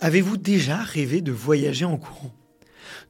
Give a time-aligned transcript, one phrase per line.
[0.00, 2.32] Avez-vous déjà rêvé de voyager en courant?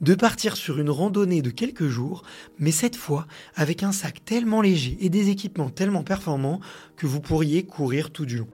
[0.00, 2.22] De partir sur une randonnée de quelques jours,
[2.58, 6.60] mais cette fois avec un sac tellement léger et des équipements tellement performants
[6.96, 8.48] que vous pourriez courir tout du long.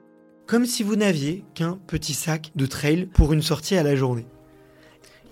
[0.46, 4.26] Comme si vous n'aviez qu'un petit sac de trail pour une sortie à la journée.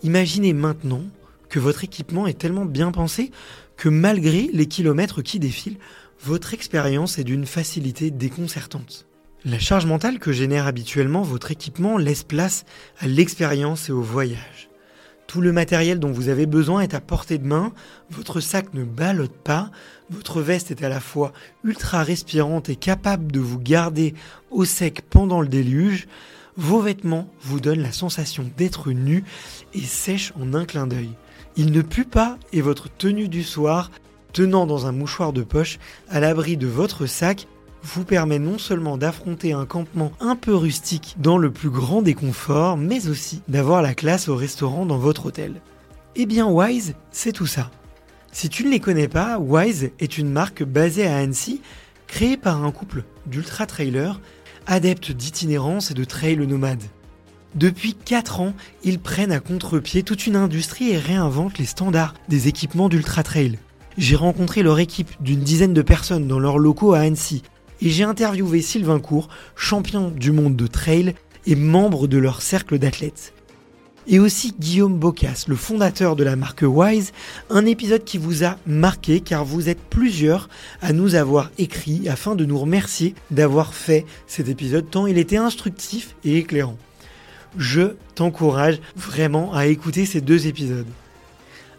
[0.04, 1.02] Imaginez maintenant
[1.48, 3.32] que votre équipement est tellement bien pensé
[3.76, 5.78] que malgré les kilomètres qui défilent,
[6.20, 9.08] votre expérience est d'une facilité déconcertante.
[9.44, 12.64] La charge mentale que génère habituellement votre équipement laisse place
[13.00, 14.70] à l'expérience et au voyage.
[15.26, 17.72] Tout le matériel dont vous avez besoin est à portée de main,
[18.08, 19.72] votre sac ne ballotte pas,
[20.10, 21.32] votre veste est à la fois
[21.64, 24.14] ultra respirante et capable de vous garder
[24.52, 26.06] au sec pendant le déluge,
[26.56, 29.24] vos vêtements vous donnent la sensation d'être nu
[29.74, 31.10] et sèche en un clin d'œil.
[31.56, 33.90] Il ne pue pas et votre tenue du soir,
[34.32, 37.48] tenant dans un mouchoir de poche à l'abri de votre sac,
[37.82, 42.14] vous permet non seulement d'affronter un campement un peu rustique dans le plus grand des
[42.14, 45.60] conforts, mais aussi d'avoir la classe au restaurant dans votre hôtel.
[46.14, 47.70] Eh bien Wise, c'est tout ça.
[48.30, 51.60] Si tu ne les connais pas, Wise est une marque basée à Annecy,
[52.06, 54.20] créée par un couple d'ultra-trailers,
[54.66, 56.84] adeptes d'itinérance et de trail nomades.
[57.54, 62.48] Depuis 4 ans, ils prennent à contre-pied toute une industrie et réinventent les standards des
[62.48, 63.58] équipements d'ultra-trail.
[63.98, 67.42] J'ai rencontré leur équipe d'une dizaine de personnes dans leurs locaux à Annecy
[67.82, 71.14] et j'ai interviewé Sylvain Court, champion du monde de trail
[71.46, 73.34] et membre de leur cercle d'athlètes.
[74.06, 77.12] Et aussi Guillaume Bocas, le fondateur de la marque Wise,
[77.50, 80.48] un épisode qui vous a marqué car vous êtes plusieurs
[80.80, 85.36] à nous avoir écrit afin de nous remercier d'avoir fait cet épisode tant il était
[85.36, 86.78] instructif et éclairant.
[87.58, 90.86] Je t'encourage vraiment à écouter ces deux épisodes.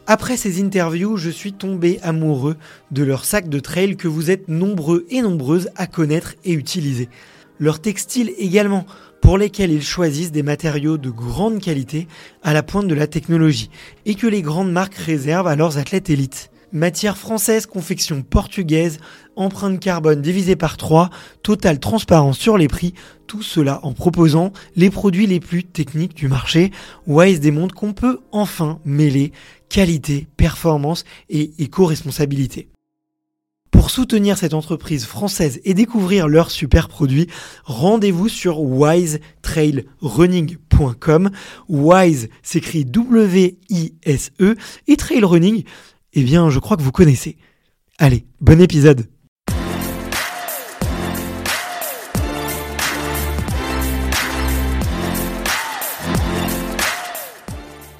[0.06, 2.58] Après ces interviews, je suis tombé amoureux
[2.92, 7.08] de leur sac de trail que vous êtes nombreux et nombreuses à connaître et utiliser.
[7.58, 8.86] Leur textile également,
[9.22, 12.10] pour lesquels ils choisissent des matériaux de grande qualité
[12.44, 13.70] à la pointe de la technologie
[14.06, 16.52] et que les grandes marques réservent à leurs athlètes élites.
[16.74, 18.98] Matière française, confection portugaise,
[19.36, 21.12] empreinte carbone divisée par 3,
[21.44, 22.96] totale transparence sur les prix,
[23.28, 26.72] tout cela en proposant les produits les plus techniques du marché.
[27.06, 29.32] Wise démontre qu'on peut enfin mêler
[29.70, 32.70] qualité, performance et éco-responsabilité.
[33.70, 37.28] Pour soutenir cette entreprise française et découvrir leurs super produits,
[37.66, 41.32] rendez-vous sur wisetrailrunning.com.
[41.68, 44.56] Wise s'écrit W-I-S-E
[44.88, 45.64] et trail running,
[46.14, 47.38] eh bien, je crois que vous connaissez.
[47.98, 49.08] Allez, bon épisode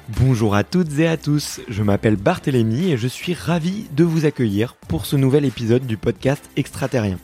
[0.08, 4.24] Bonjour à toutes et à tous, je m'appelle Barthélémy et je suis ravi de vous
[4.24, 7.18] accueillir pour ce nouvel épisode du podcast Extraterrien.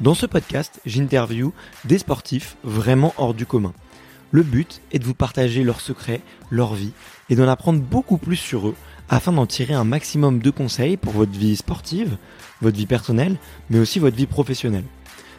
[0.00, 1.52] Dans ce podcast, j'interview
[1.84, 3.72] des sportifs vraiment hors du commun.
[4.30, 6.92] Le but est de vous partager leurs secrets, leur vie
[7.28, 8.74] et d'en apprendre beaucoup plus sur eux
[9.10, 12.16] afin d'en tirer un maximum de conseils pour votre vie sportive,
[12.62, 13.36] votre vie personnelle,
[13.68, 14.84] mais aussi votre vie professionnelle.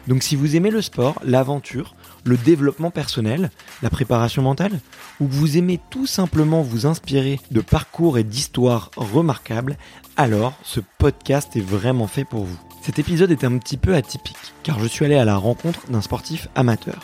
[0.06, 1.94] Donc si vous aimez le sport, l'aventure,
[2.24, 3.50] le développement personnel,
[3.82, 4.78] la préparation mentale,
[5.20, 9.76] ou que vous aimez tout simplement vous inspirer de parcours et d'histoires remarquables,
[10.16, 12.58] alors ce podcast est vraiment fait pour vous.
[12.82, 16.00] Cet épisode est un petit peu atypique, car je suis allé à la rencontre d'un
[16.02, 17.00] sportif amateur.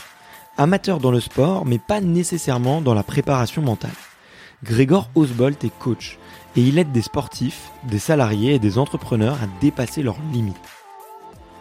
[0.56, 3.92] Amateur dans le sport, mais pas nécessairement dans la préparation mentale.
[4.64, 6.18] Grégor Osbolt est coach,
[6.58, 10.56] et il aide des sportifs, des salariés et des entrepreneurs à dépasser leurs limites.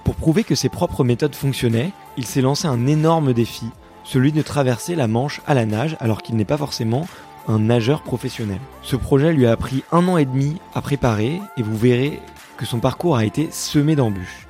[0.03, 3.67] Pour prouver que ses propres méthodes fonctionnaient, il s'est lancé un énorme défi,
[4.03, 7.07] celui de traverser la Manche à la nage alors qu'il n'est pas forcément
[7.47, 8.57] un nageur professionnel.
[8.81, 12.19] Ce projet lui a pris un an et demi à préparer et vous verrez
[12.57, 14.47] que son parcours a été semé d'embûches.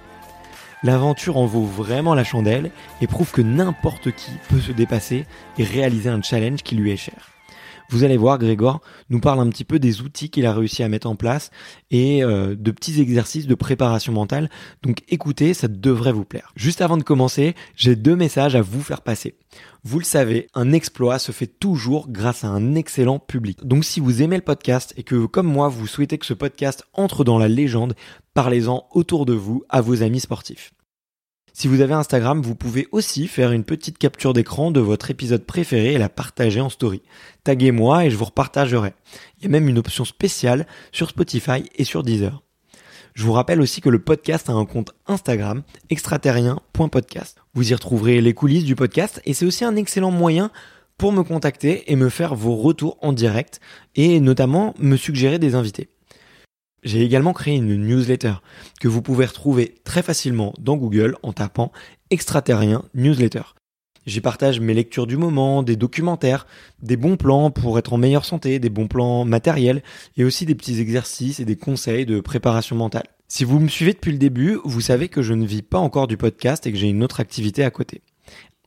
[0.81, 2.72] L'aventure en vaut vraiment la chandelle
[3.02, 5.25] et prouve que n'importe qui peut se dépasser
[5.58, 7.36] et réaliser un challenge qui lui est cher.
[7.89, 10.89] Vous allez voir, Grégor nous parle un petit peu des outils qu'il a réussi à
[10.89, 11.51] mettre en place
[11.89, 14.49] et euh, de petits exercices de préparation mentale.
[14.83, 16.51] Donc écoutez, ça devrait vous plaire.
[16.55, 19.35] Juste avant de commencer, j'ai deux messages à vous faire passer.
[19.83, 23.66] Vous le savez, un exploit se fait toujours grâce à un excellent public.
[23.66, 26.83] Donc si vous aimez le podcast et que comme moi, vous souhaitez que ce podcast
[26.93, 27.95] entre dans la légende,
[28.33, 30.73] parlez-en autour de vous à vos amis sportifs.
[31.59, 35.43] Si vous avez Instagram, vous pouvez aussi faire une petite capture d'écran de votre épisode
[35.43, 37.01] préféré et la partager en story.
[37.45, 38.93] Taguez-moi et je vous repartagerai.
[39.39, 42.43] Il y a même une option spéciale sur Spotify et sur Deezer.
[43.15, 47.39] Je vous rappelle aussi que le podcast a un compte Instagram, extraterrien.podcast.
[47.55, 50.51] Vous y retrouverez les coulisses du podcast et c'est aussi un excellent moyen
[50.99, 53.61] pour me contacter et me faire vos retours en direct
[53.95, 55.89] et notamment me suggérer des invités.
[56.84, 58.35] J'ai également créé une newsletter
[58.79, 61.72] que vous pouvez retrouver très facilement dans Google en tapant
[62.12, 63.41] extraterrien newsletter.
[64.06, 66.47] J'y partage mes lectures du moment, des documentaires,
[66.82, 69.84] des bons plans pour être en meilleure santé, des bons plans matériels
[70.16, 73.08] et aussi des petits exercices et des conseils de préparation mentale.
[73.28, 76.08] Si vous me suivez depuis le début, vous savez que je ne vis pas encore
[76.08, 78.02] du podcast et que j'ai une autre activité à côté.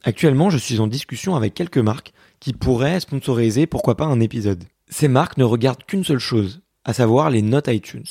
[0.02, 4.64] Actuellement, je suis en discussion avec quelques marques qui pourraient sponsoriser pourquoi pas un épisode.
[4.90, 8.04] Ces marques ne regardent qu'une seule chose, à savoir les notes iTunes.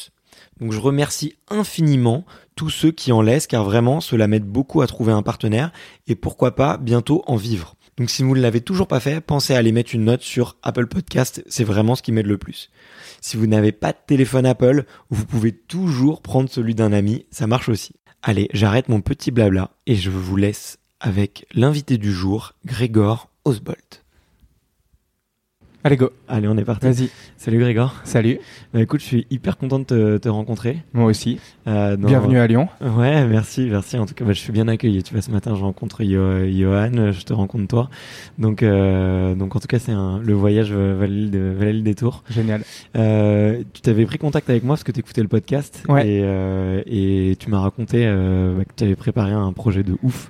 [0.59, 4.87] Donc je remercie infiniment tous ceux qui en laissent car vraiment cela m'aide beaucoup à
[4.87, 5.71] trouver un partenaire
[6.07, 7.75] et pourquoi pas bientôt en vivre.
[7.97, 10.55] Donc si vous ne l'avez toujours pas fait, pensez à aller mettre une note sur
[10.63, 12.69] Apple Podcast, c'est vraiment ce qui m'aide le plus.
[13.19, 17.47] Si vous n'avez pas de téléphone Apple, vous pouvez toujours prendre celui d'un ami, ça
[17.47, 17.95] marche aussi.
[18.21, 24.05] Allez, j'arrête mon petit blabla et je vous laisse avec l'invité du jour, Grégor Osbolt.
[25.81, 26.09] Allez, go.
[26.27, 26.85] Allez, on est parti.
[26.87, 27.09] Vas-y.
[27.37, 27.95] Salut Grégor.
[28.03, 28.39] Salut.
[28.73, 30.79] Bah écoute, je suis hyper content de te, te rencontrer.
[30.91, 31.39] Moi aussi.
[31.67, 32.67] Euh, dans- Bienvenue à Lyon.
[32.81, 33.97] Ouais, merci, merci.
[33.97, 35.01] En tout cas, bah, je suis bien accueilli.
[35.03, 37.89] Tu vois, ce matin, je rencontre Yo- Johan, je te rencontre toi.
[38.37, 41.81] Donc, euh, donc en tout cas, c'est un, le voyage valait le, de- valait le
[41.81, 42.23] détour.
[42.29, 42.63] Génial.
[42.97, 46.05] Euh, tu t'avais pris contact avec moi parce que tu écoutais le podcast Ouais.
[46.05, 49.95] et, euh, et tu m'as raconté euh, bah, que tu avais préparé un projet de
[50.03, 50.29] ouf,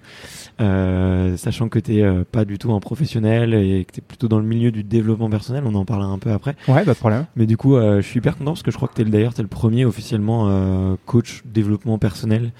[0.61, 4.27] euh, sachant que tu n'es pas du tout un professionnel et que tu es plutôt
[4.27, 5.63] dans le milieu du développement personnel.
[5.65, 6.56] On en parlera un peu après.
[6.67, 7.25] Ouais, pas de problème.
[7.35, 9.09] Mais du coup, euh, je suis hyper content parce que je crois que t'es le-
[9.09, 12.51] d'ailleurs t'es le premier officiellement euh, coach développement personnel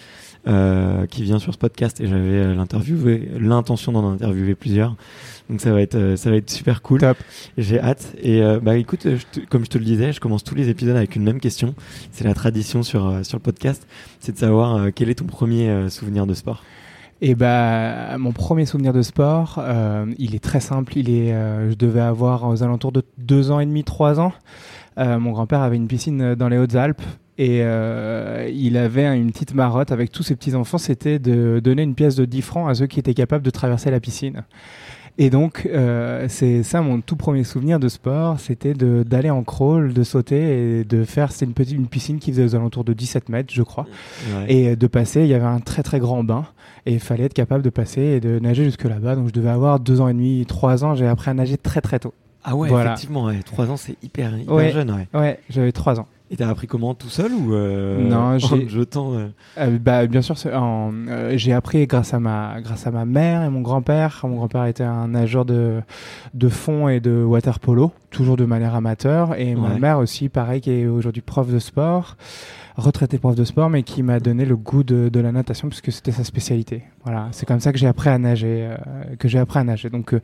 [0.48, 4.96] euh, qui vient sur ce podcast et j'avais euh, l'interviewé, l'intention d'en interviewer plusieurs.
[5.50, 7.02] Donc ça va être euh, ça va être super cool.
[7.02, 7.18] Top.
[7.58, 8.14] J'ai hâte.
[8.22, 10.70] Et euh, bah écoute, je te- comme je te le disais, je commence tous les
[10.70, 11.76] épisodes avec une même question.
[12.12, 13.86] C'est la tradition sur euh, sur le podcast,
[14.22, 16.64] c'est de savoir euh, quel est ton premier euh, souvenir de sport?
[17.22, 20.98] Et bah, mon premier souvenir de sport, euh, il est très simple.
[20.98, 24.32] Il est, euh, je devais avoir aux alentours de deux ans et demi, trois ans.
[24.98, 27.02] Euh, mon grand-père avait une piscine dans les Hautes-Alpes
[27.38, 30.78] et euh, il avait une petite marotte avec tous ses petits enfants.
[30.78, 33.92] C'était de donner une pièce de 10 francs à ceux qui étaient capables de traverser
[33.92, 34.44] la piscine.
[35.18, 39.44] Et donc, euh, c'est ça mon tout premier souvenir de sport, c'était de- d'aller en
[39.44, 41.32] crawl, de sauter et de faire.
[41.32, 43.86] C'était une petite une piscine qui faisait aux alentours de 17 mètres, je crois.
[44.34, 44.54] Ouais.
[44.54, 46.46] Et de passer, il y avait un très très grand bain
[46.86, 49.16] et il fallait être capable de passer et de nager jusque là-bas.
[49.16, 50.96] Donc je devais avoir deux ans et demi, trois ans.
[50.96, 52.14] J'ai appris à nager très très tôt.
[52.46, 52.92] ah ouais, voilà.
[52.94, 54.72] effectivement, ouais, trois ans c'est hyper hyper Ouais.
[54.72, 55.08] jeune, ouais.
[55.20, 56.08] Ouais, j'avais trois ans.
[56.32, 59.28] Et t'as appris comment tout seul ou euh, Non, en j'ai- jetant euh,
[59.58, 63.50] Euh, bah, bien sûr, euh, j'ai appris grâce à ma grâce à ma mère et
[63.50, 64.20] mon grand-père.
[64.24, 65.82] Mon grand-père était un nageur de
[66.36, 70.62] de fond et de water polo, toujours de manière amateur, et ma mère aussi, pareil,
[70.62, 72.18] qui est aujourd'hui prof de sport,
[72.76, 75.92] retraité prof de sport, mais qui m'a donné le goût de, de la natation puisque
[75.92, 76.84] c'était sa spécialité.
[77.04, 79.90] Voilà, c'est comme ça que j'ai appris à nager, euh, que j'ai appris à nager.
[79.90, 80.22] Donc euh,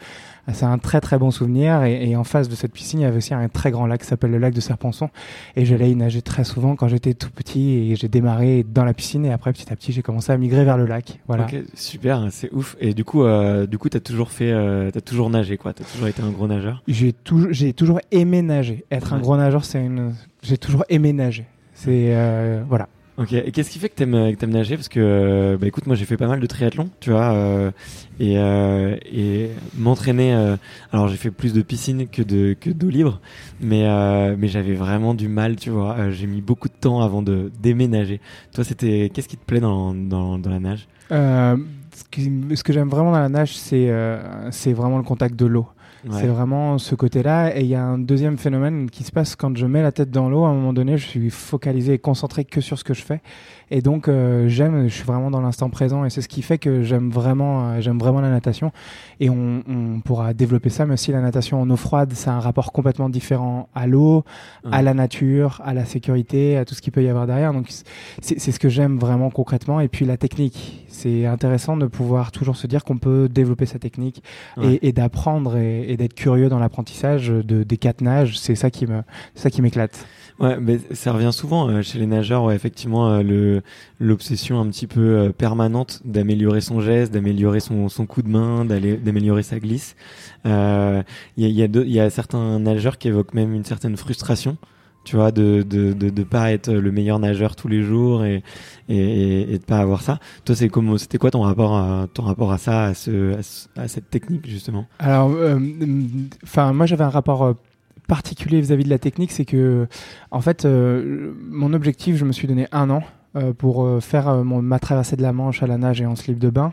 [0.53, 1.83] c'est un très très bon souvenir.
[1.83, 4.01] Et, et en face de cette piscine, il y avait aussi un très grand lac
[4.01, 5.09] qui s'appelle le lac de Serpenson,
[5.57, 8.93] et j'allais y nager très souvent quand j'étais tout petit et j'ai démarré dans la
[8.93, 11.19] piscine et après petit à petit j'ai commencé à migrer vers le lac.
[11.27, 11.47] Voilà.
[11.73, 12.77] Super, c'est ouf.
[12.79, 15.73] Et du coup, euh, du coup, t'as toujours fait, euh, t'as toujours nagé, quoi.
[15.73, 16.83] T'as toujours été un gros nageur?
[16.87, 18.85] J'ai toujours j'ai toujours aimé nager.
[18.91, 21.45] Être un gros nageur, c'est une j'ai toujours aimé nager.
[21.73, 22.87] C'est euh, voilà.
[23.17, 23.31] Ok.
[23.31, 24.75] Et qu'est-ce qui fait que t'aimes, que t'aimes nager?
[24.75, 27.71] Parce que, euh, bah, écoute, moi, j'ai fait pas mal de triathlon, tu vois, euh,
[28.19, 30.33] et, euh, et m'entraîner.
[30.91, 33.21] alors, j'ai fait plus de piscine que de que d'eau libre,
[33.61, 33.83] mais
[34.35, 36.09] mais j'avais vraiment du mal, tu vois.
[36.11, 38.19] J'ai mis beaucoup de temps avant de d'aimer nager.
[38.53, 40.87] Toi, c'était, qu'est-ce qui te plaît dans dans, dans la nage?
[41.09, 43.89] Ce, qui- ce que j'aime vraiment dans la nage, c'est
[44.51, 45.67] c'est vraiment le contact de l'eau.
[46.07, 46.21] Ouais.
[46.21, 47.57] C'est vraiment ce côté-là.
[47.57, 50.11] Et il y a un deuxième phénomène qui se passe quand je mets la tête
[50.11, 50.45] dans l'eau.
[50.45, 53.21] À un moment donné, je suis focalisé et concentré que sur ce que je fais.
[53.71, 56.05] Et donc, euh, j'aime, je suis vraiment dans l'instant présent.
[56.05, 58.71] Et c'est ce qui fait que j'aime vraiment, euh, j'aime vraiment la natation.
[59.19, 60.85] Et on, on pourra développer ça.
[60.85, 64.23] Mais aussi, la natation en eau froide, c'est un rapport complètement différent à l'eau,
[64.71, 67.51] à la nature, à la sécurité, à tout ce qu'il peut y avoir derrière.
[67.51, 67.69] Donc,
[68.21, 69.79] c'est ce que j'aime vraiment concrètement.
[69.79, 70.84] Et puis, la technique.
[70.95, 74.23] C'est intéressant de pouvoir toujours se dire qu'on peut développer sa technique
[74.57, 74.75] Ouais.
[74.81, 78.39] et, et d'apprendre et, et d'être curieux dans l'apprentissage de, des quatre nages.
[78.39, 79.01] C'est ça qui me,
[79.35, 80.05] ça qui m'éclate.
[80.39, 83.61] Ouais, mais ça revient souvent euh, chez les nageurs, ouais, effectivement, euh, le
[83.99, 88.65] l'obsession un petit peu euh, permanente d'améliorer son geste, d'améliorer son, son coup de main,
[88.65, 89.95] d'aller- d'améliorer sa glisse.
[90.45, 91.03] Il y, a,
[91.37, 94.57] il y, a deux- il y a certains nageurs qui évoquent même une certaine frustration,
[95.05, 98.43] tu vois, de de, de de pas être le meilleur nageur tous les jours et
[98.89, 100.19] et, et, de pas avoir ça.
[100.43, 103.43] Toi, c'est comment C'était quoi ton rapport à ton rapport à ça, à ce à,
[103.43, 104.85] ce- à cette technique justement?
[104.99, 105.57] Alors, euh,
[106.43, 107.53] enfin, moi j'avais un rapport euh,
[108.07, 109.87] particulier vis-à-vis de la technique, c'est que,
[110.31, 113.01] en fait, euh, mon objectif, je me suis donné un an.
[113.57, 116.49] pour faire mon, ma traversée de la Manche à la nage et en slip de
[116.49, 116.71] bain,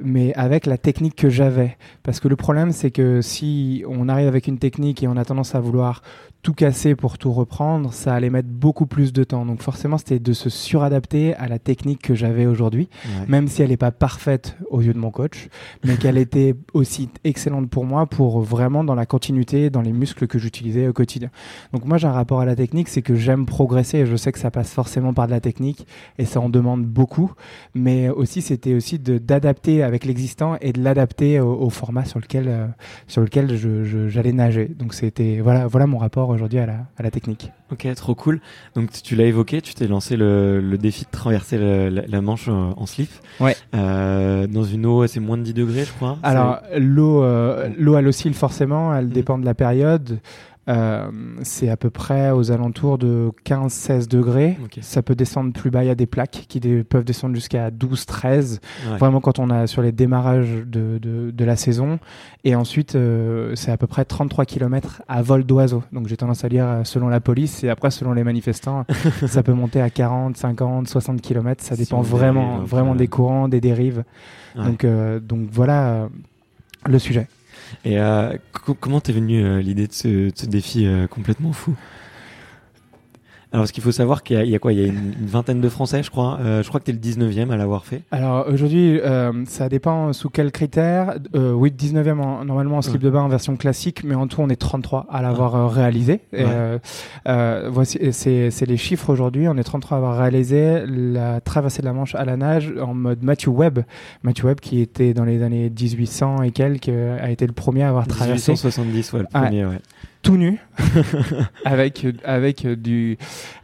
[0.00, 1.76] mais avec la technique que j'avais.
[2.04, 5.24] Parce que le problème, c'est que si on arrive avec une technique et on a
[5.24, 6.02] tendance à vouloir
[6.44, 9.46] tout casser pour tout reprendre, ça allait mettre beaucoup plus de temps.
[9.46, 12.90] Donc forcément, c'était de se suradapter à la technique que j'avais aujourd'hui,
[13.28, 15.48] même si elle n'est pas parfaite aux yeux de mon coach,
[15.84, 20.26] mais qu'elle était aussi excellente pour moi pour vraiment dans la continuité, dans les muscles
[20.26, 21.30] que j'utilisais au quotidien.
[21.72, 24.30] Donc moi, j'ai un rapport à la technique, c'est que j'aime progresser et je sais
[24.30, 25.86] que ça passe forcément par de la technique
[26.18, 27.32] et ça en demande beaucoup,
[27.74, 32.66] mais aussi c'était aussi d'adapter avec l'existant et de l'adapter au, format sur lequel, euh,
[33.06, 33.56] sur lequel
[34.10, 34.66] j'allais nager.
[34.66, 37.50] Donc c'était voilà, voilà mon rapport aujourd'hui à la, à la technique.
[37.72, 38.40] Ok, trop cool.
[38.74, 42.86] Donc tu l'as évoqué, tu t'es lancé le, le, défi de traverser la, Manche en,
[42.86, 43.10] slip.
[43.40, 43.56] Ouais.
[43.74, 46.18] Euh, dans une eau, c'est moins de 10 degrés, je crois.
[46.22, 49.10] Alors l'eau, euh, l'eau elle oscille forcément, elle mm.
[49.10, 50.20] dépend de la période.
[50.68, 51.10] Euh,
[51.42, 54.56] c'est à peu près aux alentours de 15-16 degrés.
[54.80, 55.84] Ça peut descendre plus bas.
[55.84, 58.60] Il y a des plaques qui peuvent descendre jusqu'à 12-13.
[58.98, 61.98] Vraiment quand on a sur les démarrages de, de, la saison.
[62.44, 65.82] Et ensuite, euh, c'est à peu près 33 km à vol d'oiseau.
[65.92, 68.86] Donc j'ai tendance à lire euh, selon la police et après selon les manifestants,
[69.26, 71.62] ça peut monter à 40, 50, 60 km.
[71.62, 74.04] Ça dépend vraiment, vraiment des courants, des dérives.
[74.56, 74.86] Donc,
[75.22, 76.08] donc voilà
[76.86, 77.26] le sujet.
[77.84, 78.36] Et euh,
[78.80, 81.76] comment t'es venu euh, l'idée de ce, ce défi euh, complètement fou?
[83.54, 84.72] Alors, ce qu'il faut savoir qu'il y, a quoi?
[84.72, 86.38] Il y a une, vingtaine de Français, je crois.
[86.40, 88.02] Euh, je crois que tu es le 19e à l'avoir fait.
[88.10, 91.14] Alors, aujourd'hui, euh, ça dépend sous quels critères.
[91.36, 94.40] Euh, oui, 19e en, normalement en slip de bain en version classique, mais en tout,
[94.40, 96.20] on est 33 à l'avoir euh, réalisé.
[97.70, 99.46] voici, c'est les chiffres aujourd'hui.
[99.46, 102.92] On est 33 à avoir réalisé la traversée de la Manche à la nage en
[102.92, 103.84] mode Matthew Webb.
[104.24, 107.90] Matthew Webb, qui était dans les années 1800 et quelques, a été le premier à
[107.90, 108.50] avoir traversé.
[108.50, 109.78] 1870, ouais, le premier, ouais
[110.24, 110.58] tout nu
[111.64, 113.16] avec avec du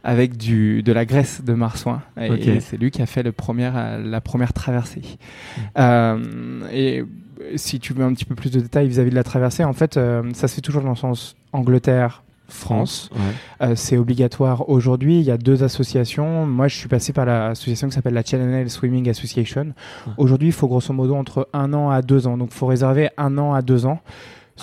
[0.03, 3.69] avec du de la graisse de marsouin et, c'est lui qui a fait le premier,
[4.03, 5.61] la première traversée mm.
[5.79, 7.03] euh, et
[7.55, 9.97] si tu veux un petit peu plus de détails vis-à-vis de la traversée en fait
[9.97, 13.09] euh, ça se fait toujours dans le sens Angleterre France.
[13.61, 15.19] Euh, c'est obligatoire aujourd'hui.
[15.19, 16.45] Il y a deux associations.
[16.45, 19.73] Moi, je suis passé par l'association qui s'appelle la Channel Swimming Association.
[20.17, 22.37] Aujourd'hui, il faut grosso modo entre un an à deux ans.
[22.37, 24.01] Donc, il faut réserver un an à deux ans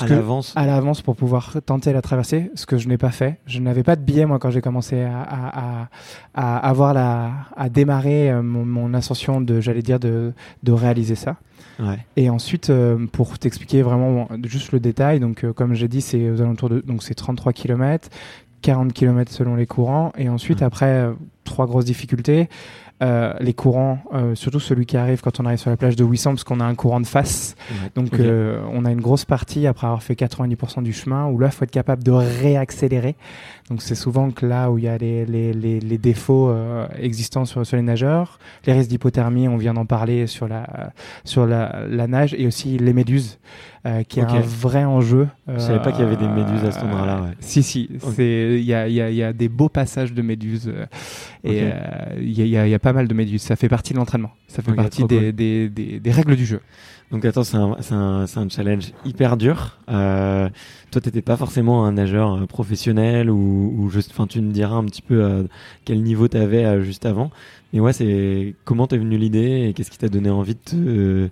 [0.00, 3.38] à l'avance à l'avance pour pouvoir tenter la traversée ce que je n'ai pas fait.
[3.46, 5.88] Je n'avais pas de billet moi quand j'ai commencé à, à,
[6.34, 11.36] à, avoir la à démarrer euh, mon, ascension de j'allais dire de, de réaliser ça.
[11.80, 11.98] Ouais.
[12.16, 16.28] et ensuite euh, pour t'expliquer vraiment juste le détail donc euh, comme j'ai dit c'est
[16.28, 18.08] aux alentours de donc c'est 33 km
[18.62, 20.12] 40 km selon les courants.
[20.18, 21.08] Et ensuite après
[21.44, 22.48] trois grosses difficultés
[23.00, 26.02] euh, les courants, euh, surtout celui qui arrive quand on arrive sur la plage de
[26.02, 27.54] Wissant, parce qu'on a un courant de face.
[27.94, 31.46] Donc euh, on a une grosse partie après avoir fait 90% du chemin où là,
[31.46, 33.14] il faut être capable de réaccélérer.
[33.70, 36.88] Donc c'est souvent que là où il y a les, les, les, les défauts euh,
[36.98, 40.92] existants sur, sur les nageurs, les risques d'hypothermie, on vient d'en parler sur la,
[41.24, 43.38] sur la, la nage, et aussi les méduses,
[43.86, 45.28] euh, qui est un vrai enjeu.
[45.48, 47.22] Je savais pas qu'il y avait des méduses à cet endroit-là.
[47.22, 47.34] Ouais.
[47.40, 50.72] Si, si, il y, a, y, a, y a des beaux passages de méduses,
[51.44, 51.62] et
[52.20, 53.42] il y, a, y, a, pas mal de méduses.
[53.42, 56.60] Ça fait partie de l'entraînement, ça fait partie des, des, des, des règles du jeu.
[57.10, 59.78] Donc attends, c'est un, un, un, challenge hyper dur.
[59.88, 60.48] Euh,
[60.90, 64.76] toi, t'étais pas forcément un nageur euh, professionnel ou, ou juste, enfin, tu me diras
[64.76, 65.44] un petit peu euh,
[65.86, 67.30] quel niveau t'avais euh, juste avant.
[67.72, 71.30] Mais ouais, c'est comment t'es venu l'idée et qu'est-ce qui t'a donné envie de te,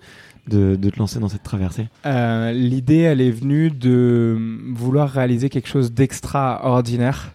[0.49, 1.89] de, de te lancer dans cette traversée?
[2.05, 4.39] Euh, L'idée, elle est venue de
[4.75, 7.33] vouloir réaliser quelque chose d'extraordinaire,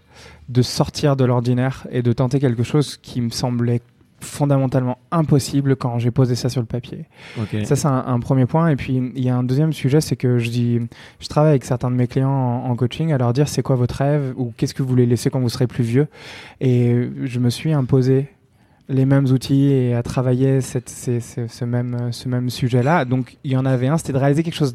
[0.49, 3.81] de sortir de l'ordinaire et de tenter quelque chose qui me semblait
[4.23, 7.05] fondamentalement impossible quand j'ai posé ça sur le papier.
[7.65, 8.69] Ça, c'est un, premier point.
[8.69, 10.79] Et puis, il y a un deuxième sujet, c'est que je dis,
[11.19, 13.95] je travaille avec certains de mes clients en, coaching à leur dire c'est quoi votre
[13.95, 16.07] rêve ou qu'est-ce que vous voulez laisser quand vous serez plus vieux?
[16.59, 18.29] Et je me suis imposé
[18.91, 23.05] les mêmes outils et à travailler cette, ce, même, ce même sujet-là.
[23.05, 24.73] Donc, il y en avait un, c'était de réaliser quelque chose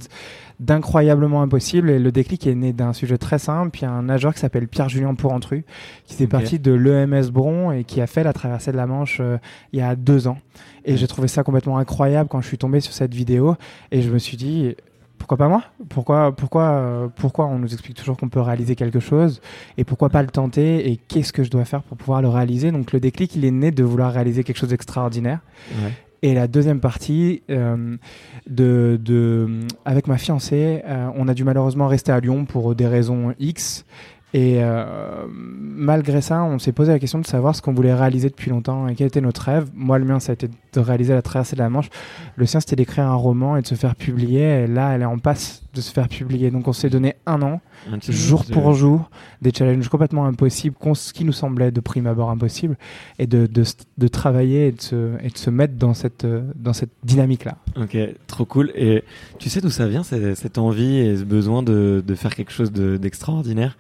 [0.59, 1.91] d'incroyablement impossible.
[1.91, 3.79] Et le déclic est né d'un sujet très simple.
[3.79, 5.65] Il y a un nageur qui s'appelle Pierre-Julien Pourrentru,
[6.07, 9.19] qui fait partie de l'EMS Bron et qui a fait la traversée de la Manche
[9.21, 9.39] euh,
[9.73, 10.39] il y a deux ans.
[10.85, 13.57] Et j'ai trouvé ça complètement incroyable quand je suis tombé sur cette vidéo.
[13.91, 14.75] Et je me suis dit,
[15.19, 19.01] pourquoi pas moi Pourquoi, pourquoi, euh, pourquoi on nous explique toujours qu'on peut réaliser quelque
[19.01, 19.41] chose
[19.77, 22.71] et pourquoi pas le tenter et qu'est-ce que je dois faire pour pouvoir le réaliser
[22.71, 25.41] Donc le déclic, il est né de vouloir réaliser quelque chose d'extraordinaire.
[26.23, 27.97] Et la deuxième partie, euh,
[28.49, 32.87] de, de, avec ma fiancée, euh, on a dû malheureusement rester à Lyon pour des
[32.87, 33.85] raisons X.
[34.39, 38.29] Et euh, malgré ça, on s'est posé la question de savoir ce qu'on voulait réaliser
[38.29, 39.71] depuis longtemps et quel était notre rêve.
[39.75, 41.89] Moi, le mien, ça a été de réaliser la traversée de la Manche.
[42.37, 44.43] Le sien, c'était d'écrire un roman et de se faire publier.
[44.65, 46.51] Et là, elle est en passe de se faire publier.
[46.51, 49.09] Donc, on s'est donné un an, Un jour de- pour jour,
[49.41, 52.77] des challenges complètement impossibles, ce qui nous semblait de prime abord impossible,
[53.19, 53.65] et de, de,
[53.97, 57.57] de travailler et de, se, et de se mettre dans cette, euh, dans cette dynamique-là.
[57.81, 58.71] Ok, trop cool.
[58.75, 59.03] Et
[59.39, 62.53] tu sais d'où ça vient, cette, cette envie et ce besoin de, de faire quelque
[62.53, 63.79] chose de- d'extraordinaire?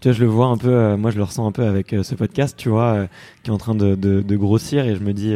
[0.00, 1.92] Tu vois, je le vois un peu, euh, moi je le ressens un peu avec
[1.92, 3.06] euh, ce podcast, tu vois, euh,
[3.42, 5.34] qui est en train de, de, de grossir et je me dis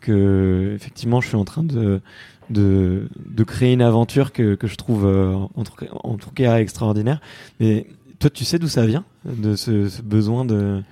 [0.00, 2.00] que effectivement je suis en train de,
[2.48, 6.58] de, de créer une aventure que, que je trouve en, tout cas, en tout cas
[6.58, 7.20] extraordinaire.
[7.60, 7.86] Mais
[8.18, 10.82] toi, tu sais d'où ça vient, de ce, ce besoin de...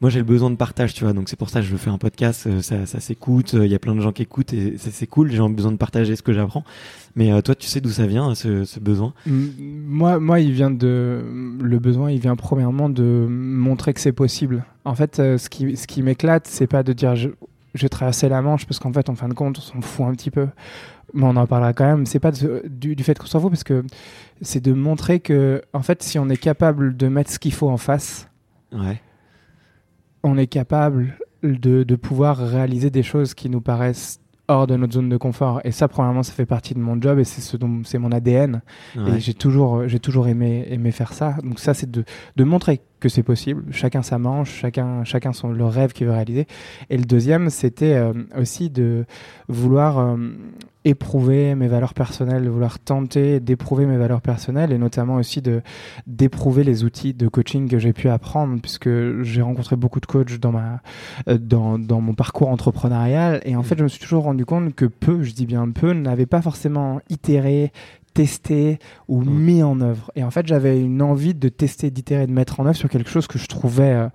[0.00, 1.90] Moi, j'ai le besoin de partage, tu vois, donc c'est pour ça que je fais
[1.90, 4.54] un podcast, euh, ça, ça s'écoute, euh, il y a plein de gens qui écoutent
[4.54, 6.64] et c'est cool, j'ai besoin de partager ce que j'apprends.
[7.16, 9.12] Mais euh, toi, tu sais d'où ça vient, ce, ce besoin?
[9.26, 11.22] Moi, moi, il vient de
[11.60, 12.10] le besoin.
[12.10, 14.64] Il vient premièrement de montrer que c'est possible.
[14.86, 17.28] En fait, euh, ce qui, ce qui m'éclate, c'est pas de dire je,
[17.74, 20.06] je vais traverser la Manche parce qu'en fait, en fin de compte, on s'en fout
[20.06, 20.46] un petit peu.
[21.12, 22.06] Mais on en parlera quand même.
[22.06, 23.84] C'est pas de- du, du fait qu'on s'en fout parce que
[24.40, 27.68] c'est de montrer que, en fait, si on est capable de mettre ce qu'il faut
[27.68, 28.28] en face,
[28.72, 29.02] Ouais.
[30.22, 34.94] On est capable de, de pouvoir réaliser des choses qui nous paraissent hors de notre
[34.94, 35.60] zone de confort.
[35.64, 38.10] Et ça, premièrement, ça fait partie de mon job et c'est ce dont c'est mon
[38.10, 38.62] ADN.
[38.96, 39.16] ouais.
[39.16, 41.36] Et j'ai toujours, j'ai toujours aimé, aimé faire ça.
[41.44, 42.04] Donc ça, c'est de,
[42.36, 43.64] de montrer que c'est possible.
[43.70, 46.46] Chacun sa manche, chacun, chacun son le rêve qu'il veut réaliser.
[46.90, 49.06] Et le deuxième, c'était euh, aussi de
[49.48, 50.16] vouloir euh,
[50.84, 55.60] éprouver mes valeurs personnelles, de vouloir tenter d'éprouver mes valeurs personnelles et notamment aussi de
[56.06, 58.88] d'éprouver les outils de coaching que j'ai pu apprendre puisque
[59.22, 60.80] j'ai rencontré beaucoup de coachs dans ma
[61.28, 64.74] euh, dans, dans mon parcours entrepreneurial et en fait je me suis toujours rendu compte
[64.74, 67.72] que peu, je dis bien peu, n'avaient pas forcément itéré
[68.14, 69.30] testé ou Mm.
[69.30, 70.10] mis en œuvre.
[70.16, 73.10] Et en fait, j'avais une envie de tester, d'itérer, de mettre en œuvre sur quelque
[73.10, 74.08] chose que je trouvais euh,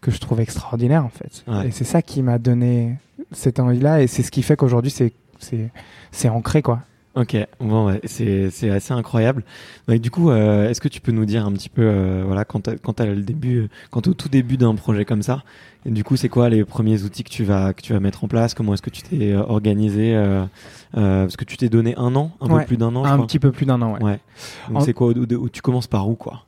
[0.00, 1.44] que je trouvais extraordinaire en fait.
[1.46, 1.68] Ouais.
[1.68, 2.96] Et c'est ça qui m'a donné
[3.32, 5.12] cette envie-là et c'est ce qui fait qu'aujourd'hui c'est
[5.48, 5.70] c'est
[6.10, 6.80] c'est ancré quoi.
[7.18, 9.42] Ok, bon, ouais, c'est assez incroyable.
[9.88, 12.44] Donc, du coup, euh, est-ce que tu peux nous dire un petit peu, euh, voilà,
[12.44, 15.42] quand quand t'as le début, euh, quand au tout début d'un projet comme ça,
[15.86, 18.22] et du coup, c'est quoi les premiers outils que tu vas que tu vas mettre
[18.22, 18.52] en place?
[18.52, 20.44] Comment est-ce que tu t'es organisé euh,
[20.92, 23.14] Parce que tu t'es donné un an, un Ouais, peu plus d'un an, je Un
[23.14, 23.26] crois.
[23.26, 24.02] petit peu plus d'un an, ouais.
[24.02, 24.20] Ouais.
[24.68, 26.44] Donc En- c'est quoi où, où- où tu commences par où, quoi?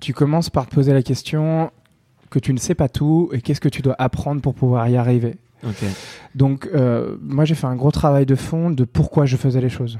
[0.00, 1.70] Tu commences par te poser la question
[2.30, 4.96] que tu ne sais pas tout et qu'est-ce que tu dois apprendre pour pouvoir y
[4.96, 5.36] arriver.
[6.34, 9.68] Donc, euh, moi, j'ai fait un gros travail de fond de pourquoi je faisais les
[9.68, 9.98] choses.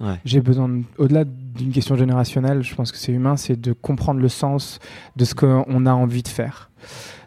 [0.00, 0.14] Ouais.
[0.24, 4.20] J'ai besoin, de- au-delà d'une question générationnelle, je pense que c'est humain, c'est de comprendre
[4.20, 4.78] le sens
[5.16, 6.70] de ce qu'on a envie de faire.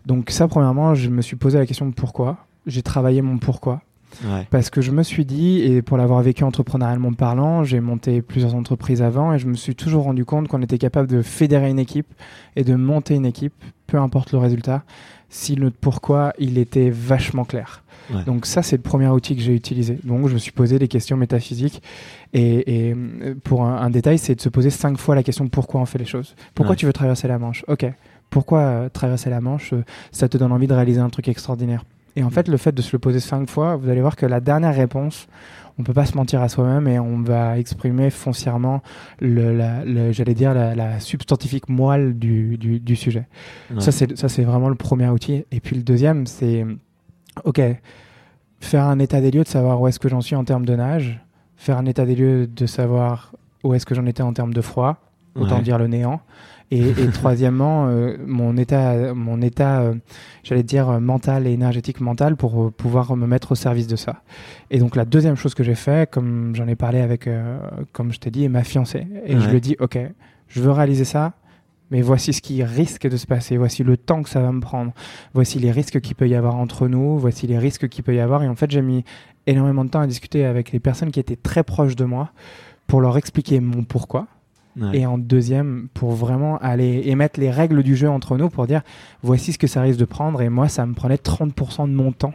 [0.05, 2.37] Donc, ça, premièrement, je me suis posé la question de pourquoi.
[2.67, 3.81] J'ai travaillé mon pourquoi.
[4.25, 4.45] Ouais.
[4.49, 8.55] Parce que je me suis dit, et pour l'avoir vécu entrepreneurialement parlant, j'ai monté plusieurs
[8.55, 11.79] entreprises avant et je me suis toujours rendu compte qu'on était capable de fédérer une
[11.79, 12.07] équipe
[12.55, 13.53] et de monter une équipe,
[13.87, 14.83] peu importe le résultat,
[15.29, 17.83] si notre pourquoi il était vachement clair.
[18.13, 18.23] Ouais.
[18.25, 19.97] Donc ça, c'est le premier outil que j'ai utilisé.
[20.03, 21.81] Donc je me suis posé des questions métaphysiques
[22.33, 22.95] et, et,
[23.43, 25.99] pour un, un détail, c'est de se poser cinq fois la question pourquoi on fait
[25.99, 26.35] les choses?
[26.53, 26.75] Pourquoi Ouais.
[26.77, 27.63] tu veux traverser la Manche?
[27.69, 27.85] Ok.
[28.29, 29.73] Pourquoi euh, traverser la Manche?
[29.73, 31.83] Euh, Ça te donne envie de réaliser un truc extraordinaire.
[32.15, 34.25] Et en fait, le fait de se le poser cinq fois, vous allez voir que
[34.25, 35.27] la dernière réponse,
[35.79, 38.81] on peut pas se mentir à soi-même et on va exprimer foncièrement,
[39.19, 43.27] le, la, le- j'allais dire, la, la substantifique moelle du, du, du sujet.
[43.73, 43.79] Ouais.
[43.79, 45.45] Ça, c'est, ça, c'est vraiment le premier outil.
[45.51, 46.65] Et puis le deuxième, c'est,
[47.45, 47.61] OK,
[48.59, 50.75] faire un état des lieux de savoir où est-ce que j'en suis en termes de
[50.75, 51.19] nage,
[51.55, 53.31] faire un état des lieux de savoir
[53.63, 54.97] où est-ce que j'en étais en termes de froid,
[55.35, 55.61] autant Ouais.
[55.63, 56.19] dire le néant.
[56.71, 59.93] Et, et troisièmement, euh, mon état, mon état, euh,
[60.43, 63.95] j'allais dire euh, mental et énergétique mental pour euh, pouvoir me mettre au service de
[63.95, 64.23] ça.
[64.71, 67.59] Et donc la deuxième chose que j'ai fait, comme j'en ai parlé avec, euh,
[67.91, 69.99] comme je t'ai dit, ma fiancée, et je lui ai dit, ok,
[70.47, 71.33] je veux réaliser ça,
[71.91, 74.61] mais voici ce qui risque de se passer, voici le temps que ça va me
[74.61, 74.93] prendre,
[75.33, 78.19] voici les risques qu'il peut y avoir entre nous, voici les risques qu'il peut y
[78.21, 78.43] avoir.
[78.43, 79.03] Et en fait, j'ai mis
[79.45, 82.31] énormément de temps à discuter avec les personnes qui étaient très proches de moi
[82.87, 84.27] pour leur expliquer mon pourquoi.
[84.79, 84.99] Ouais.
[84.99, 88.81] Et en deuxième, pour vraiment aller émettre les règles du jeu entre nous pour dire
[89.21, 90.41] voici ce que ça risque de prendre.
[90.41, 92.33] Et moi, ça me prenait 30% de mon temps.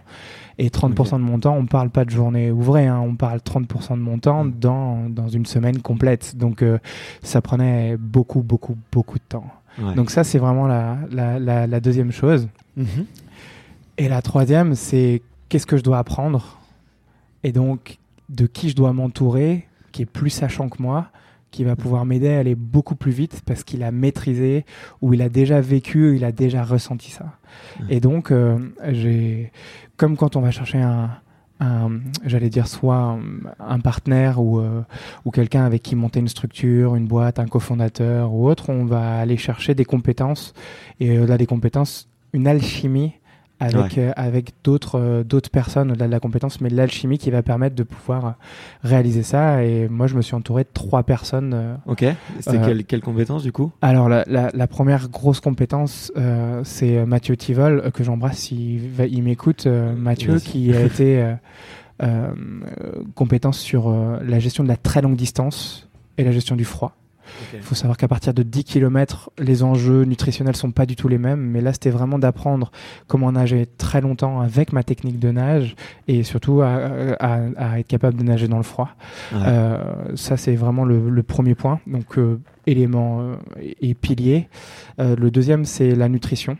[0.58, 3.90] Et 30% de mon temps, on parle pas de journée ouvrée, hein, on parle 30%
[3.90, 6.36] de mon temps dans, dans une semaine complète.
[6.36, 6.78] Donc euh,
[7.22, 9.46] ça prenait beaucoup, beaucoup, beaucoup de temps.
[9.78, 9.94] Ouais.
[9.94, 12.48] Donc ça, c'est vraiment la, la, la, la deuxième chose.
[12.76, 13.06] Mhm.
[13.98, 16.58] Et la troisième, c'est qu'est-ce que je dois apprendre?
[17.44, 21.08] Et donc, de qui je dois m'entourer, qui est plus sachant que moi,
[21.50, 24.64] qui va pouvoir m'aider à aller beaucoup plus vite parce qu'il a maîtrisé
[25.00, 27.38] ou il a déjà vécu, il a déjà ressenti ça.
[27.80, 27.96] Ouais.
[27.96, 29.52] Et donc, euh, j'ai,
[29.96, 31.10] comme quand on va chercher un,
[32.24, 33.18] j'allais dire soit
[33.58, 34.82] un, partenaire ou, euh,
[35.24, 39.18] ou quelqu'un avec qui monter une structure, une boîte, un cofondateur ou autre, on va
[39.18, 40.52] aller chercher des compétences
[41.00, 43.14] et au-delà des compétences, une alchimie
[43.60, 47.42] avec, euh, avec d'autres euh, d'autres personnes au-delà de la compétence, mais l'alchimie qui va
[47.42, 48.34] permettre de pouvoir
[48.82, 49.64] réaliser ça.
[49.64, 51.78] Et moi, je me suis entouré de trois personnes.
[51.86, 52.04] ok.
[52.40, 53.72] C'est quelle, quelle compétence du coup?
[53.82, 56.12] Alors, la, la, la, première grosse compétence,
[56.64, 59.66] c'est Mathieu Tivol, que j'embrasse s'il il m'écoute.
[59.66, 61.34] Mathieu, qui a été
[63.14, 65.88] compétence sur la gestion de la très longue distance
[66.18, 66.96] et la gestion du froid.
[67.54, 71.08] Il faut savoir qu'à partir de 10 km, les enjeux nutritionnels sont pas du tout
[71.08, 71.40] les mêmes.
[71.40, 72.70] Mais là, c'était vraiment d'apprendre
[73.06, 75.76] comment nager très longtemps avec ma technique de nage
[76.08, 78.90] et surtout à, être capable de nager dans le froid.
[79.34, 79.78] Euh,
[80.14, 81.80] ça, c'est vraiment le, premier point.
[81.86, 83.34] Donc, euh, élément euh,
[83.80, 84.48] et pilier.
[84.98, 86.56] le deuxième, c'est la nutrition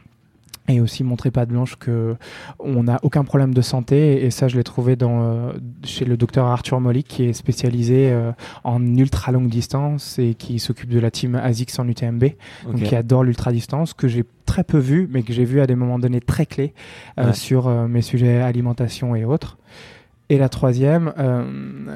[0.68, 2.16] et aussi montrer pas de blanche que
[2.58, 4.24] on n'a aucun problème de santé.
[4.24, 5.52] Et ça je l'ai trouvé dans euh,
[5.84, 8.32] chez le docteur Arthur Molly qui est spécialisé euh,
[8.64, 12.24] en ultra longue distance et qui s'occupe de la team ASICS en UTMB
[12.64, 15.66] donc qui adore l'ultra distance que j'ai très peu vu mais que j'ai vu à
[15.66, 16.74] des moments donnés très clés
[17.18, 19.58] euh, sur mes sujets alimentation et autres
[20.28, 21.44] et la troisième, euh,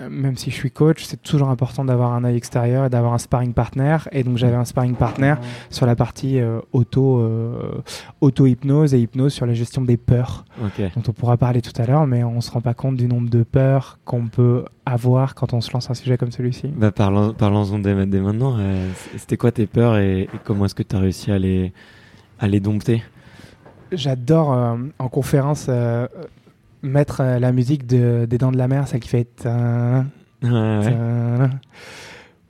[0.09, 3.19] même si je suis coach, c'est toujours important d'avoir un œil extérieur et d'avoir un
[3.19, 3.97] sparring partner.
[4.13, 5.35] Et donc j'avais un sparring partner
[5.69, 7.83] sur la partie euh, auto, euh,
[8.21, 11.87] auto hypnose et hypnose sur la gestion des peurs, dont on pourra parler tout à
[11.87, 15.53] l'heure, mais on se rend pas compte du nombre de peurs qu'on peut avoir quand
[15.53, 16.69] on se lance un sujet comme celui-ci.
[16.69, 18.59] Bah parlons, parlons-en dès, maintenant.
[19.17, 21.73] C'était quoi tes peurs et, comment est-ce que tu as réussi à les,
[22.39, 23.03] à les dompter?
[23.91, 24.51] J'adore
[25.01, 25.69] en conférence
[26.83, 29.47] mettre euh, la musique de, des Dents de la Mer, celle qui fait.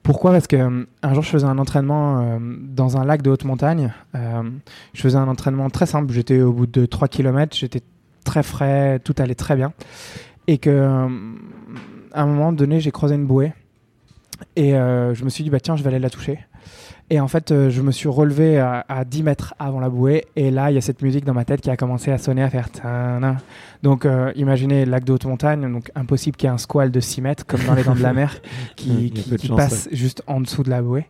[0.03, 0.33] Pourquoi?
[0.33, 3.45] Parce que euh, un jour, je faisais un entraînement euh, dans un lac de haute
[3.45, 3.93] montagne.
[4.15, 6.13] je faisais un entraînement très simple.
[6.13, 7.83] J'étais au bout de 3 km, j'étais
[8.25, 9.73] très frais, tout allait très bien.
[10.47, 11.07] Et que,
[12.13, 13.53] à un moment donné, j'ai croisé une bouée.
[14.57, 16.41] Et je me suis dit, bah tiens, je vais aller la toucher.
[17.13, 20.27] Et en fait, euh, je me suis relevé à, 10 mètres avant la bouée.
[20.37, 22.43] Et là, il y a cette musique dans ma tête qui a commencé à sonner,
[22.43, 22.69] à faire.
[23.83, 25.71] Donc, euh, imaginez lac de haute montagne.
[25.73, 28.03] Donc, impossible qu'il y ait un squal de 6 mètres, comme dans les dents de
[28.03, 28.41] la mer,
[28.77, 29.13] qui,
[29.57, 31.07] passe juste en dessous de la bouée.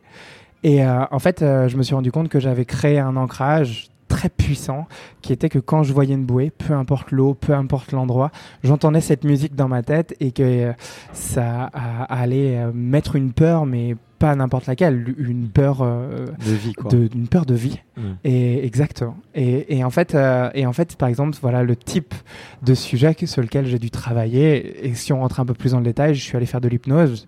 [0.63, 4.31] Et euh, en fait, je me suis rendu compte que j'avais créé un ancrage très
[4.31, 4.89] puissant
[5.21, 8.33] qui était que quand je voyais une bouée, peu importe l'eau, peu importe l'endroit,
[8.65, 10.73] j'entendais cette musique dans ma tête et que
[11.13, 11.67] ça
[12.09, 16.93] allait mettre une peur, mais pas n'importe laquelle, une peur euh, de vie, quoi.
[16.93, 17.81] une peur de vie.
[18.23, 19.17] Et exactement.
[19.35, 22.15] Et, et en fait, euh, et en fait, par exemple, voilà le type
[22.63, 24.87] de sujet sur lequel j'ai dû travailler.
[24.87, 26.69] Et si on rentre un peu plus dans le détail, je suis allé faire de
[26.69, 27.27] l'hypnose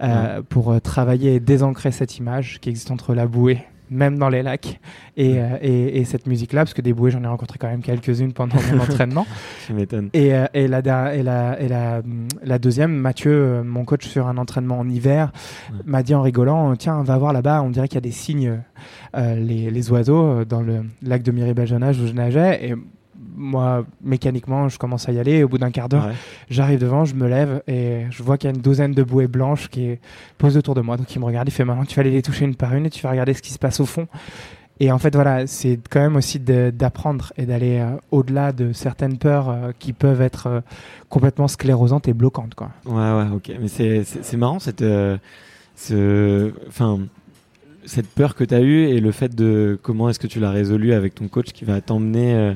[0.00, 3.58] euh, pour travailler et désancrer cette image qui existe entre la bouée
[3.90, 4.80] même dans les lacs.
[5.16, 7.82] Et, euh, et, et cette musique-là, parce que des bouées, j'en ai rencontré quand même
[7.82, 9.26] quelques-unes pendant mon entraînement.
[9.68, 10.10] Je m'étonne.
[10.12, 10.78] Et, euh, et, la,
[11.14, 12.02] et, la, et la,
[12.42, 15.32] la, deuxième, Mathieu, euh, mon coach sur un entraînement en hiver,
[15.84, 18.60] m'a dit en rigolant Tiens, va voir là-bas, on dirait qu'il y a des signes,
[19.16, 22.68] les, les, oiseaux, dans le lac de Miribel-Jonage où je nageais.
[22.68, 22.74] Et
[23.38, 25.32] moi, mécaniquement, je commence à y aller.
[25.32, 26.10] Et au bout d'un quart d'heure,
[26.50, 29.28] j'arrive devant, je me lève et je vois qu'il y a une douzaine de bouées
[29.28, 29.96] blanches qui
[30.36, 30.96] posent autour de moi.
[30.96, 32.86] Donc il me regarde, il fait maintenant, tu vas aller les toucher une par une
[32.86, 34.06] et tu vas regarder ce qui se passe au fond.
[34.80, 39.18] Et en fait, voilà, c'est quand même aussi d'apprendre et d'aller euh, au-delà de certaines
[39.18, 40.60] peurs euh, qui peuvent être euh,
[41.08, 42.54] complètement sclérosantes et bloquantes.
[42.54, 42.70] Quoi.
[42.86, 43.50] Ouais, ouais, ok.
[43.60, 44.84] Mais c'est marrant cette,
[45.74, 47.00] ce, enfin,
[47.84, 50.50] cette peur que tu as eue et le fait de comment est-ce que tu l'as
[50.50, 52.54] résolu avec ton coach qui va t'emmener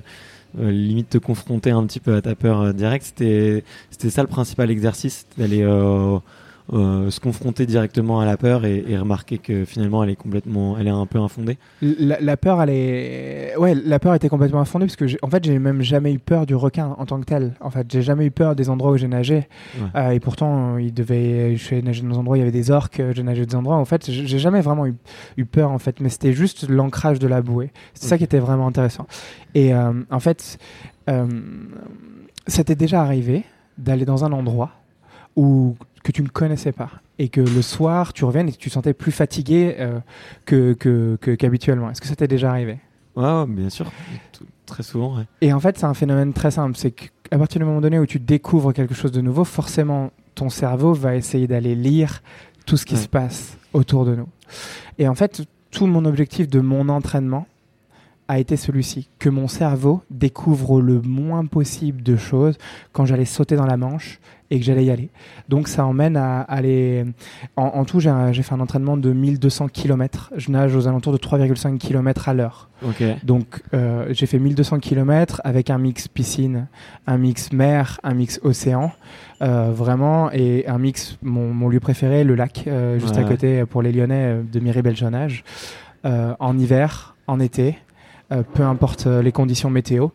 [0.59, 3.07] euh, limite te confronter un petit peu à ta peur euh, directe.
[3.07, 3.65] C'était,
[4.11, 6.19] ça le principal exercice, d'aller euh,
[6.73, 10.79] euh, se confronter directement à la peur et, et, remarquer que finalement elle est complètement,
[10.79, 11.59] elle est un peu infondée.
[11.83, 15.45] La, la, peur, elle est, ouais, la peur était complètement infondée parce que en fait
[15.45, 17.55] j'ai même jamais eu peur du requin en tant que tel.
[17.61, 19.49] En fait, j'ai jamais eu peur des endroits où j'ai nagé
[19.97, 22.71] euh, et pourtant il devait, je nager dans des endroits où il y avait des
[22.71, 23.77] orques, j'ai nagé dans des endroits.
[23.77, 24.95] En fait, j'ai jamais vraiment eu,
[25.37, 27.73] eu, peur en fait, mais c'était juste l'ancrage de la bouée.
[27.95, 29.07] C'est ça qui était vraiment intéressant.
[29.55, 30.59] Et euh, en fait,
[31.11, 31.27] euh,
[32.47, 33.45] c'était déjà arrivé
[33.79, 34.71] d'aller dans un endroit
[35.37, 38.69] où que tu ne connaissais pas et que le soir tu reviennes et que tu
[38.69, 40.01] te sentais plus fatigué euh,
[40.47, 41.91] que, qu'habituellement.
[41.91, 42.79] Est-ce que ça t'est déjà arrivé?
[43.15, 43.93] Ouais, bien sûr,
[44.67, 45.25] très souvent.
[45.41, 48.07] Et en fait, c'est un phénomène très simple, c'est qu'à partir du moment donné où
[48.07, 52.23] tu découvres quelque chose de nouveau, forcément ton cerveau va essayer d'aller lire
[52.65, 54.29] tout ce qui se passe autour de nous.
[54.99, 57.47] Et en fait, tout mon objectif de mon entraînement
[58.33, 62.57] a été celui-ci que mon cerveau découvre le moins possible de choses
[62.93, 65.11] quand j'allais sauter dans la Manche et que j'allais y aller.
[65.51, 67.05] Donc ça emmène à aller.
[67.57, 70.33] En, tout, j'ai fait un entraînement de 1200 km.
[70.35, 72.71] Je nage aux alentours de 3,5 km à l'heure.
[73.23, 76.69] Donc euh, j'ai fait 1200 km avec un mix piscine,
[77.07, 78.93] un mix mer, un mix océan.
[79.43, 83.83] Euh, vraiment, et un mix, mon, lieu préféré, le lac, euh, juste à côté pour
[83.83, 85.45] les Lyonnais de Miribel-Jonage.
[86.05, 87.77] en hiver, en été,
[88.55, 90.09] peu importe les conditions météo,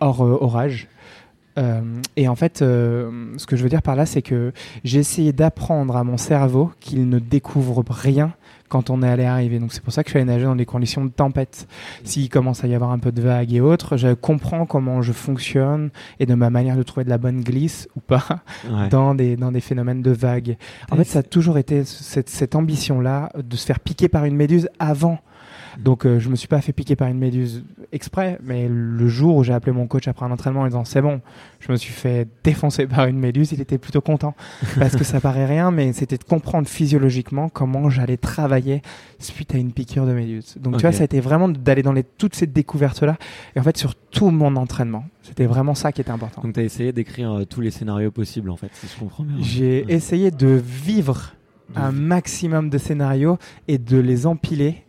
[0.00, 0.88] hors orage.
[1.58, 1.80] Euh,
[2.16, 5.32] et en fait, euh, ce que je veux dire par là, c'est que j'ai essayé
[5.32, 8.34] d'apprendre à mon cerveau qu'il ne découvre rien
[8.68, 9.60] quand on est allé arriver.
[9.60, 11.68] Donc c'est pour ça que je suis allé nager dans des conditions de tempête.
[12.02, 15.12] S'il commence à y avoir un peu de vagues et autres, je comprends comment je
[15.12, 18.40] fonctionne et de ma manière de trouver de la bonne glisse ou pas
[18.90, 20.56] dans, des, dans des phénomènes de vagues.
[20.90, 24.34] En fait, ça a toujours été cette, cette ambition-là de se faire piquer par une
[24.34, 25.20] méduse avant
[25.78, 29.36] donc euh, je me suis pas fait piquer par une méduse exprès, mais le jour
[29.36, 31.20] où j'ai appelé mon coach après un entraînement en disant c'est bon,
[31.60, 34.34] je me suis fait défoncer par une méduse, il était plutôt content
[34.78, 38.82] parce que ça paraît rien, mais c'était de comprendre physiologiquement comment j'allais travailler
[39.18, 40.56] suite à une piqûre de méduse.
[40.60, 43.16] Donc tu vois, ça a été vraiment d'aller dans les, toutes ces découvertes là
[43.56, 45.04] et en fait sur tout mon entraînement.
[45.22, 46.42] C'était vraiment ça qui était important.
[46.42, 49.24] Donc tu as essayé d'écrire euh, tous les scénarios possibles en fait, si je comprends
[49.24, 49.36] bien.
[49.40, 51.34] J'ai essayé de vivre
[51.76, 54.84] un maximum de scénarios et de les empiler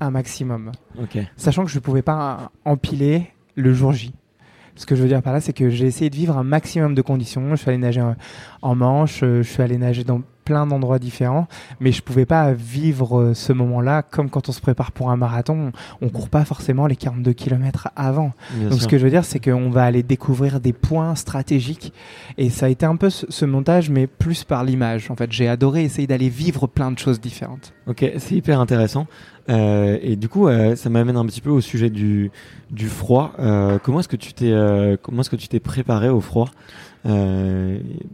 [0.00, 0.72] un maximum.
[1.36, 4.14] Sachant que je ne pouvais pas empiler le jour J.
[4.74, 6.94] Ce que je veux dire par là, c'est que j'ai essayé de vivre un maximum
[6.94, 7.50] de conditions.
[7.50, 8.04] Je suis allé nager
[8.60, 11.48] en manche, euh, je suis allé nager dans plein d'endroits différents,
[11.80, 15.16] mais je pouvais pas vivre euh, ce moment-là comme quand on se prépare pour un
[15.16, 15.72] marathon.
[16.00, 18.32] On court pas forcément les 42 km avant.
[18.70, 21.92] Donc ce que je veux dire, c'est qu'on va aller découvrir des points stratégiques,
[22.38, 25.10] et ça a été un peu ce, montage, mais plus par l'image.
[25.10, 27.74] En fait, j'ai adoré essayer d'aller vivre plein de choses différentes.
[27.86, 29.06] Ok, c'est hyper intéressant.
[29.48, 32.30] Euh, et du coup, euh, ça m'amène un petit peu au sujet du,
[32.70, 33.32] du froid.
[33.38, 34.52] Euh, comment est-ce que tu t'es
[35.02, 36.50] comment est-ce que tu t'es préparé au froid?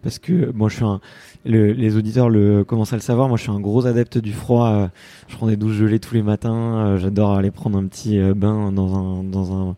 [0.02, 1.00] Parce que moi, je suis un,
[1.44, 3.28] les auditeurs le commencent à le savoir.
[3.28, 4.90] Moi, je suis un gros adepte du froid.
[5.28, 6.96] je prends des douches gelées tous les matins.
[6.98, 9.76] J'adore aller prendre un petit bain dans un dans un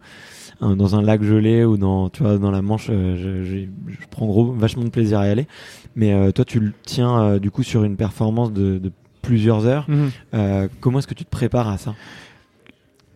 [0.60, 4.24] dans un lac gelé ou dans tu vois dans la Manche je, je, je, prends
[4.24, 5.46] gros vachement de plaisir à y aller
[5.96, 8.92] mais toi tu le tiens du coup sur une performance de, de
[9.24, 9.86] plusieurs heures.
[9.88, 10.10] Mhm.
[10.34, 11.94] Euh, comment est-ce que tu te prépares à ça?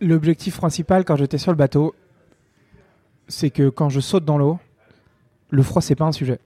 [0.00, 1.94] L'objectif principal quand j'étais sur le bateau,
[3.28, 4.58] c'est que quand je saute dans l'eau,
[5.50, 6.38] le froid c'est pas un sujet.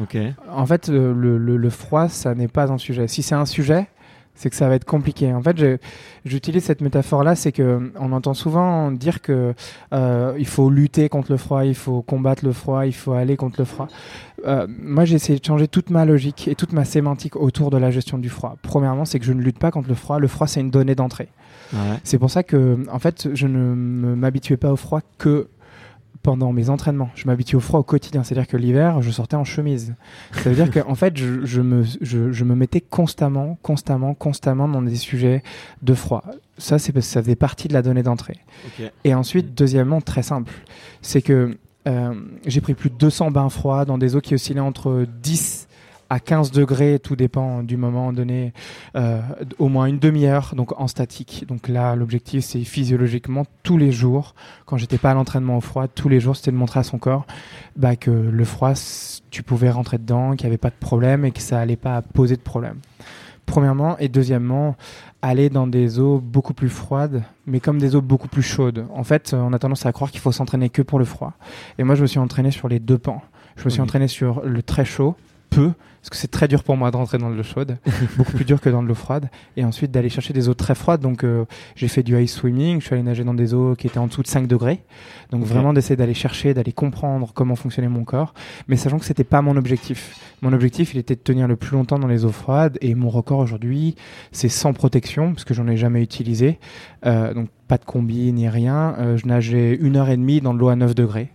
[0.00, 0.16] Ok.
[0.50, 3.08] En fait, le, le froid ça n'est pas un sujet.
[3.08, 3.88] Si c'est un sujet,
[4.38, 5.32] c'est que ça va être compliqué.
[5.34, 5.80] En fait,
[6.24, 9.52] j'utilise cette métaphore-là, c'est que on entend souvent dire que
[9.92, 13.36] euh, il faut lutter contre le froid, il faut combattre le froid, il faut aller
[13.36, 13.88] contre le froid.
[14.46, 17.78] Euh, moi, j'ai essayé de changer toute ma logique et toute ma sémantique autour de
[17.78, 18.56] la gestion du froid.
[18.62, 20.20] Premièrement, c'est que je ne lutte pas contre le froid.
[20.20, 21.28] Le froid, c'est une donnée d'entrée.
[22.02, 25.48] C'est pour ça que, en fait, je ne m'habituais pas au froid que
[26.28, 27.08] pendant mes entraînements.
[27.14, 28.22] Je m'habitue au froid au quotidien.
[28.22, 29.94] C'est-à-dire que l'hiver, je sortais en chemise.
[30.32, 34.96] Ça veut dire qu'en fait, je, me, je, me mettais constamment, constamment, constamment dans des
[34.96, 35.42] sujets
[35.80, 36.22] de froid.
[36.58, 38.36] Ça, c'est parce que ça faisait partie de la donnée d'entrée.
[39.04, 40.52] Et ensuite, deuxièmement, très simple,
[41.00, 41.56] c'est que
[41.88, 42.12] euh,
[42.44, 45.67] j'ai pris plus de 200 bains froids dans des eaux qui oscillaient entre 10
[46.10, 48.52] à 15 degrés, tout dépend du moment donné,
[48.96, 49.20] euh,
[49.58, 51.44] au moins une demi-heure, donc en statique.
[51.46, 55.86] Donc là, l'objectif, c'est physiologiquement tous les jours, quand j'étais pas à l'entraînement au froid,
[55.88, 57.26] tous les jours, c'était de montrer à son corps
[57.76, 58.72] bah, que le froid,
[59.30, 62.00] tu pouvais rentrer dedans, qu'il n'y avait pas de problème et que ça allait pas
[62.02, 62.78] poser de problème.
[63.44, 64.76] Premièrement, et deuxièmement,
[65.22, 68.86] aller dans des eaux beaucoup plus froides, mais comme des eaux beaucoup plus chaudes.
[68.94, 71.32] En fait, on a tendance à croire qu'il faut s'entraîner que pour le froid.
[71.78, 73.22] Et moi, je me suis entraîné sur les deux pans.
[73.56, 75.16] Je me suis entraîné sur le très chaud,
[75.48, 77.78] peu, parce que c'est très dur pour moi de rentrer dans l'eau chaude,
[78.16, 81.00] beaucoup plus dur que dans l'eau froide, et ensuite d'aller chercher des eaux très froides.
[81.00, 81.44] Donc euh,
[81.76, 84.06] j'ai fait du ice swimming, je suis allé nager dans des eaux qui étaient en
[84.06, 84.82] dessous de 5 degrés.
[85.30, 88.34] Donc vraiment d'essayer d'aller chercher, d'aller comprendre comment fonctionnait mon corps,
[88.68, 90.16] mais sachant que c'était pas mon objectif.
[90.40, 93.10] Mon objectif, il était de tenir le plus longtemps dans les eaux froides, et mon
[93.10, 93.96] record aujourd'hui,
[94.32, 96.58] c'est sans protection, parce que j'en ai jamais utilisé.
[97.06, 98.94] Euh, donc pas de combi ni rien.
[98.98, 101.30] Euh, je nageais une heure et demie dans de l'eau à 9 degrés.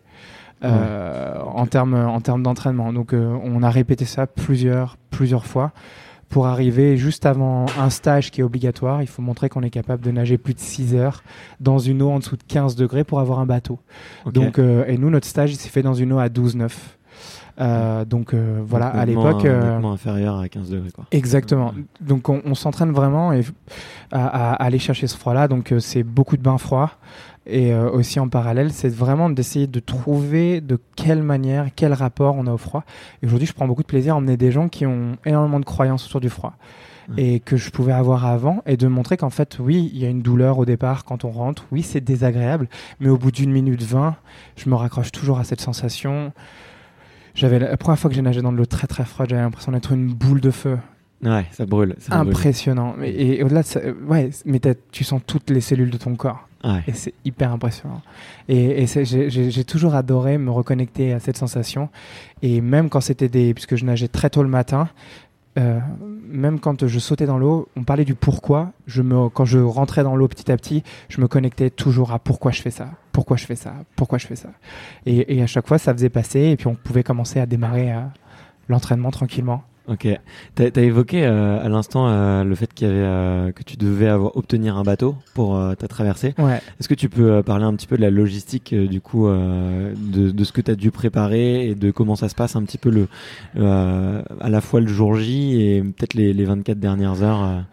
[0.64, 2.94] Euh, en termes en termes d'entraînement.
[2.94, 5.72] Donc euh, on a répété ça plusieurs plusieurs fois
[6.30, 9.02] pour arriver juste avant un stage qui est obligatoire.
[9.02, 11.22] Il faut montrer qu'on est capable de nager plus de 6 heures
[11.60, 13.80] dans une eau en dessous de 15 degrés pour avoir un bateau.
[14.26, 16.98] Donc euh, et nous notre stage il s'est fait dans une eau à 12 9.
[18.08, 19.46] donc voilà, à l'époque.
[19.46, 20.92] inférieur à 15 degrés.
[20.92, 21.06] Quoi.
[21.12, 21.74] Exactement.
[22.00, 23.44] Donc on, s'entraîne vraiment et,
[24.14, 25.50] à, aller chercher ce froid-là.
[25.50, 26.92] Donc c'est beaucoup de bains froids.
[27.46, 32.36] Et euh, aussi en parallèle, c'est vraiment d'essayer de trouver de quelle manière, quel rapport
[32.38, 32.84] on a au froid.
[33.22, 35.66] Et aujourd'hui, je prends beaucoup de plaisir à emmener des gens qui ont énormément de
[35.66, 36.56] croyances autour du froid.
[37.18, 40.10] et que je pouvais avoir avant et de montrer qu'en fait, oui, il y a
[40.10, 42.70] une douleur au départ quand on rentre, oui, c'est désagréable,
[43.02, 44.16] mais au bout d'une minute vingt,
[44.56, 46.32] je me raccroche toujours à cette sensation.
[47.36, 49.74] J'avais la première fois que j'ai nagé dans de l'eau très très froide, j'avais l'impression
[49.74, 50.78] d'être une boule de feu.
[51.24, 51.96] Ouais, ça brûle.
[52.00, 52.30] Ça brûle.
[52.30, 52.96] Impressionnant.
[53.02, 54.60] Et, et au-delà de ça, euh, ouais, mais
[54.92, 56.48] tu sens toutes les cellules de ton corps.
[56.64, 56.82] Ouais.
[56.88, 58.02] Et c'est hyper impressionnant.
[58.48, 61.90] Et, j'ai- toujours adoré me reconnecter à cette sensation.
[62.42, 63.54] Et même quand c'était des.
[63.54, 64.88] Puisque je nageais très tôt le matin,
[65.60, 65.80] euh,
[66.26, 68.72] même quand je sautais dans l'eau, on parlait du pourquoi.
[68.88, 72.20] Je me, quand je rentrais dans l'eau petit à petit, je me connectais toujours à
[72.20, 74.50] pourquoi je fais ça, pourquoi je fais ça, pourquoi je fais ça.
[75.06, 76.40] Et, et à chaque fois, ça faisait passer.
[76.40, 78.00] Et puis on pouvait commencer à démarrer euh,
[78.70, 79.64] l'entraînement tranquillement.
[79.90, 80.08] Ok.
[80.56, 83.76] T'as as évoqué euh, à l'instant euh, le fait qu'il y avait euh, que tu
[83.76, 86.34] devais avoir obtenir un bateau pour euh, ta traversée.
[86.38, 86.62] Ouais.
[86.80, 89.28] Est-ce que tu peux euh, parler un petit peu de la logistique euh, du coup
[89.28, 92.56] euh, de, de ce que tu as dû préparer et de comment ça se passe
[92.56, 93.08] un petit peu le
[93.58, 97.64] euh, à la fois le jour J et peut-être les, les 24 dernières heures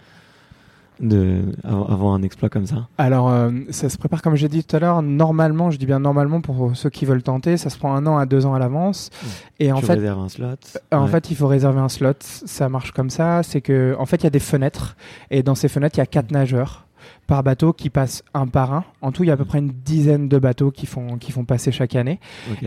[1.01, 2.89] de avant, un exploit comme ça.
[2.99, 5.99] Alors, euh, ça se prépare, comme j'ai dit tout à l'heure, normalement, je dis bien
[6.01, 8.59] normalement pour ceux qui veulent tenter, ça se prend un an à deux ans à
[8.59, 9.11] l'avance.
[9.59, 10.47] Et en fait, un slot.
[10.93, 11.11] en Ouais.
[11.11, 12.13] fait, il faut réserver un slot.
[12.21, 13.43] Ça marche comme ça.
[13.43, 14.97] C'est que, en fait, il y a des fenêtres.
[15.31, 16.87] Et dans ces fenêtres, il y a quatre nageurs
[17.31, 18.85] par bateau qui passent un par un.
[19.03, 21.31] En tout, il y a à peu près une dizaine de bateaux qui font, qui
[21.31, 22.19] font passer chaque année.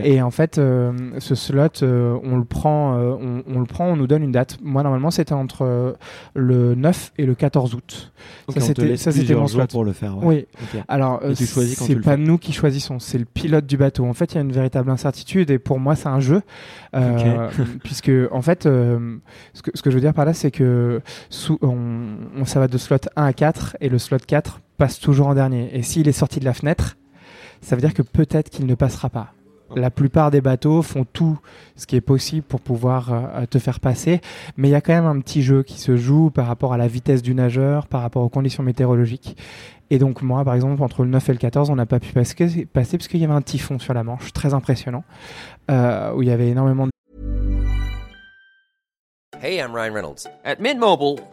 [0.06, 3.88] Et en fait, euh, ce slot, euh, on le prend, euh, on, on le prend,
[3.88, 4.58] on nous donne une date.
[4.64, 5.96] Moi, normalement, c'était entre
[6.34, 8.14] le 9 et le 14 août.
[8.54, 9.60] Ça, c'était- ça, mon slot.
[9.74, 10.18] pour le faire.
[10.20, 10.26] ouais.
[10.26, 10.48] Oui.
[10.88, 11.20] Alors,
[11.86, 14.06] c'est pas nous qui choisissons, c'est le pilote du bateau.
[14.06, 16.42] En fait, il y a une véritable incertitude et pour moi, c'est un jeu.
[17.84, 21.58] Puisque, en fait, ce, que, ce que je veux dire par là, c'est que sous,
[21.62, 21.76] on,
[22.40, 25.36] on- ça va de slot 1 à 4 et le slot 4 passe toujours en
[25.36, 25.70] dernier.
[25.76, 26.98] Et s'il est sorti de la fenêtre,
[27.62, 29.34] ça veut dire que peut-être qu'il ne passera pas.
[29.76, 31.40] La plupart des bateaux font tout
[31.76, 34.22] ce qui est possible pour pouvoir euh, te faire passer,
[34.56, 36.78] mais il y a quand même un petit jeu qui se joue par rapport à
[36.78, 39.36] la vitesse du nageur, par rapport aux conditions météorologiques.
[39.90, 42.14] Et donc moi, par exemple, entre le 9 et le 14, on n'a pas pu
[42.14, 45.04] passer, parce qu'il y avait un typhon sur la Manche, très impressionnant,
[45.72, 46.92] euh, où il y avait énormément de
[49.42, 50.28] Hey, I'm Ryan Reynolds.
[50.46, 50.60] At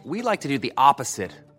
[0.05, 1.31] we like to do the opposite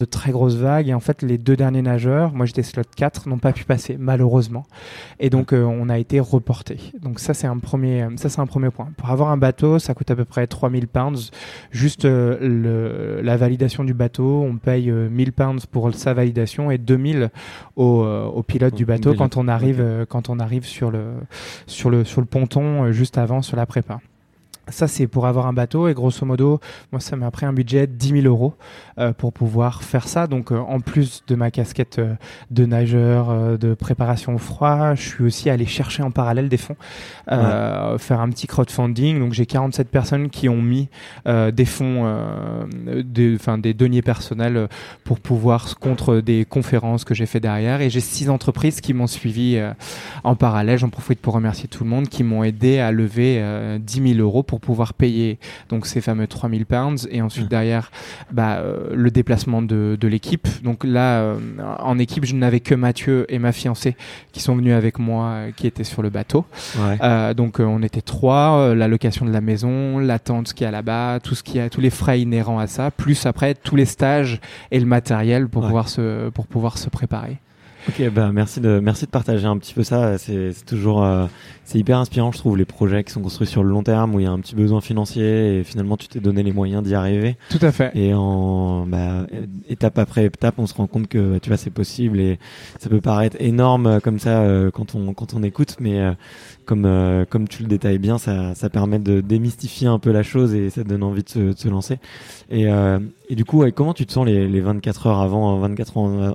[0.00, 3.28] de très grosses vagues et en fait les deux derniers nageurs, moi j'étais slot 4,
[3.28, 4.64] n'ont pas pu passer malheureusement
[5.20, 6.78] et donc euh, on a été reporté.
[7.02, 8.88] Donc ça c'est un premier ça c'est un premier point.
[8.96, 11.30] Pour avoir un bateau, ça coûte à peu près 3000 pounds
[11.70, 16.70] juste euh, le, la validation du bateau, on paye euh, 1000 pounds pour sa validation
[16.70, 17.30] et 2000
[17.76, 21.12] au, euh, au pilote du bateau quand on arrive euh, quand on arrive sur le
[21.66, 24.00] sur le sur le ponton euh, juste avant sur la prépa.
[24.68, 26.60] Ça, c'est pour avoir un bateau et grosso modo,
[26.92, 28.54] moi, ça m'a pris un budget de 10 000 euros
[28.98, 30.26] euh, pour pouvoir faire ça.
[30.26, 32.14] Donc, euh, en plus de ma casquette euh,
[32.50, 36.76] de nageur, de préparation au froid, je suis aussi allé chercher en parallèle des fonds,
[37.28, 39.18] faire un petit crowdfunding.
[39.18, 40.88] Donc, j'ai 47 personnes qui ont mis
[41.26, 44.68] des fonds, des, enfin, des deniers personnels
[45.04, 47.80] pour pouvoir contre des conférences que j'ai fait derrière.
[47.80, 49.60] Et j'ai six entreprises qui m'ont suivi
[50.24, 50.78] en parallèle.
[50.78, 54.20] J'en profite pour remercier tout le monde qui m'ont aidé à lever euh, 10 000
[54.20, 55.38] euros pour pouvoir payer
[55.68, 57.48] donc ces fameux 3000 pounds et ensuite Mhm.
[57.50, 57.90] derrière
[58.30, 60.46] bah, euh, le déplacement de, de l'équipe.
[60.62, 61.36] Donc là, euh,
[61.80, 63.96] en équipe, je n'avais que Mathieu et ma fiancée
[64.32, 66.44] qui sont venus avec moi, euh, qui étaient sur le bateau.
[66.78, 67.34] Ouais.
[67.34, 71.34] Donc on était trois, la location de la maison, la tente qui est là-bas, tout
[71.34, 74.78] ce qui a, tous les frais inhérents à ça, plus après tous les stages et
[74.80, 75.68] le matériel pour Ouais.
[75.68, 77.38] pouvoir se pour pouvoir se préparer.
[77.88, 80.16] Ok, bah merci de merci de partager un petit peu ça.
[80.18, 81.26] C'est toujours euh,
[81.64, 84.20] c'est hyper inspirant, je trouve, les projets qui sont construits sur le long terme où
[84.20, 86.94] il y a un petit besoin financier et finalement tu t'es donné les moyens d'y
[86.94, 87.36] arriver.
[87.50, 87.90] Tout à fait.
[87.94, 89.26] Et en bah,
[89.68, 92.38] étape après étape, on se rend compte que tu vois c'est possible et
[92.78, 96.12] ça peut paraître énorme euh, comme ça euh, quand on quand on écoute, mais euh,
[96.66, 100.22] comme euh, comme tu le détailles bien, ça ça permet de démystifier un peu la
[100.22, 101.98] chose et ça donne envie de se, de se lancer.
[102.50, 105.58] Et euh, et du coup, ouais, comment tu te sens les les 24 heures avant,
[105.58, 106.32] 24 heures euh,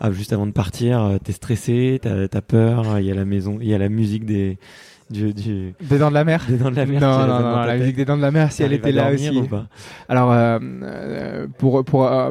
[0.00, 3.24] ah, juste avant de partir, euh, t'es stressé, t'as as peur, il y a la
[3.24, 4.58] maison, il y a la musique des
[5.10, 6.44] du, du Des dents de la mer.
[6.46, 7.00] des dents de la mer.
[7.00, 9.30] non, non, non, la musique des dents de la mer, si elle était là aussi.
[9.30, 9.64] ou pas
[10.06, 12.30] Alors, euh, euh, pour pour euh,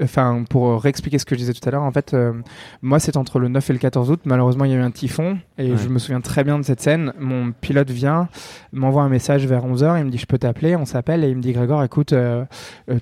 [0.00, 2.32] enfin pour réexpliquer ce que je disais tout à l'heure, en fait, euh,
[2.80, 4.20] moi c'est entre le 9 et le 14 août.
[4.24, 5.78] Malheureusement, il y a eu un typhon et Ouais.
[5.78, 7.12] je me souviens très bien de cette scène.
[7.18, 8.28] Mon pilote vient,
[8.72, 10.76] m'envoie un message vers 11 h Il me dit je peux t'appeler.
[10.76, 12.14] On s'appelle et il me dit Grégor, écoute,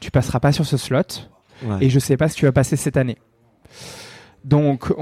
[0.01, 1.03] tu passeras pas sur ce slot.
[1.67, 1.77] Ouais.
[1.81, 3.19] et je sais pas si tu vas passer cette année.
[4.45, 4.93] Donc,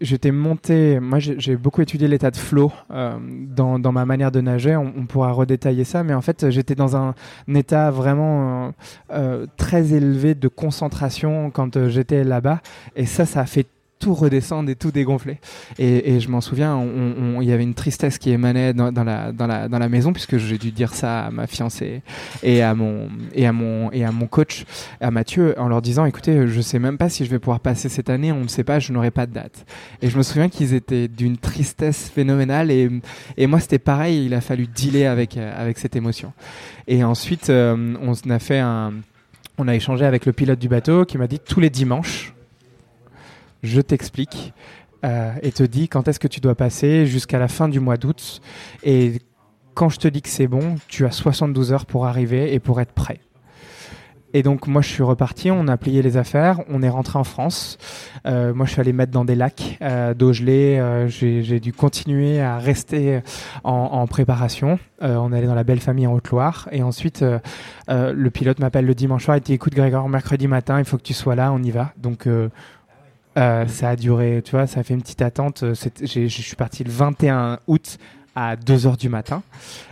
[0.00, 1.00] j'étais monté.
[1.00, 4.76] Moi, j'ai beaucoup étudié l'état de flow euh, dans, ma manière de nager.
[4.76, 7.14] On, pourra redétailler ça, mais en fait, j'étais dans un,
[7.54, 8.70] état vraiment euh,
[9.12, 12.60] euh, très élevé de concentration quand j'étais là-bas,
[12.96, 13.66] et ça, ça a fait
[14.00, 15.38] tout redescendre et tout dégonfler.
[15.78, 16.82] Et, je m'en souviens,
[17.40, 20.12] il y avait une tristesse qui émanait dans, dans la, dans, la, dans la maison,
[20.12, 22.02] puisque j'ai dû dire ça à ma fiancée
[22.42, 24.64] et à mon, et à mon, et à mon coach,
[25.00, 27.88] à Mathieu, en leur disant, écoutez, je sais même pas si je vais pouvoir passer
[27.88, 29.66] cette année, on ne sait pas, je n'aurai pas de date.
[30.02, 32.90] Et je me souviens qu'ils étaient d'une tristesse phénoménale, et,
[33.36, 36.32] et moi c'était pareil, il a fallu dealer avec, euh, avec cette émotion.
[36.88, 38.94] Et ensuite, euh, on a fait un,
[39.58, 42.32] on a échangé avec le pilote du bateau qui m'a dit tous les dimanches,
[43.62, 44.52] je t'explique
[45.04, 47.96] euh, et te dis quand est-ce que tu dois passer jusqu'à la fin du mois
[47.96, 48.40] d'août.
[48.82, 49.20] Et
[49.74, 52.80] quand je te dis que c'est bon, tu as 72 heures pour arriver et pour
[52.80, 53.20] être prêt.
[54.32, 57.24] Et donc moi je suis reparti, on a plié les affaires, on est rentré en
[57.24, 57.78] France.
[58.26, 60.78] Euh, moi je suis allé mettre dans des lacs euh, d'eau gelée.
[60.78, 63.20] euh, J'ai dû continuer à rester
[63.64, 64.78] en, préparation.
[65.00, 66.68] On est allé dans la belle famille en Haute-Loire.
[66.72, 67.24] Et ensuite
[67.88, 71.02] le pilote m'appelle le dimanche soir et dit écoute Grégoire, mercredi matin il faut que
[71.02, 71.92] tu sois là, on y va.
[71.96, 72.28] Donc
[73.36, 75.62] euh, ça a duré, tu vois, ça a fait une petite attente.
[75.62, 77.98] Euh, Je suis parti le 21 août
[78.40, 79.42] à 2h du matin.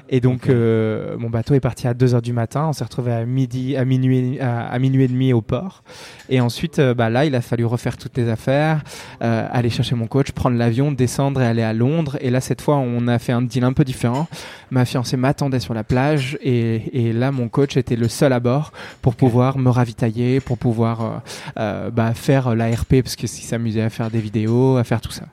[0.09, 2.67] Et donc, euh, mon bateau est parti à 2h du matin.
[2.69, 5.83] On s'est retrouvé à midi, à minuit, à, à minuit et demi au port.
[6.31, 8.83] Et ensuite, euh, bah, là, il a fallu refaire toutes les affaires,
[9.23, 12.17] euh, aller chercher mon coach, prendre l'avion, descendre et aller à Londres.
[12.23, 14.29] Et là, cette fois, on a fait un deal un peu différent.
[14.71, 18.41] Ma fiancée m'attendait sur la plage et, et là, mon coach était le seul à
[18.41, 18.73] bord
[19.03, 21.23] pour pouvoir me ravitailler, pour pouvoir
[21.57, 25.25] bah, faire l'ARP parce que s'il s'amusait à faire des vidéos, à faire tout ça.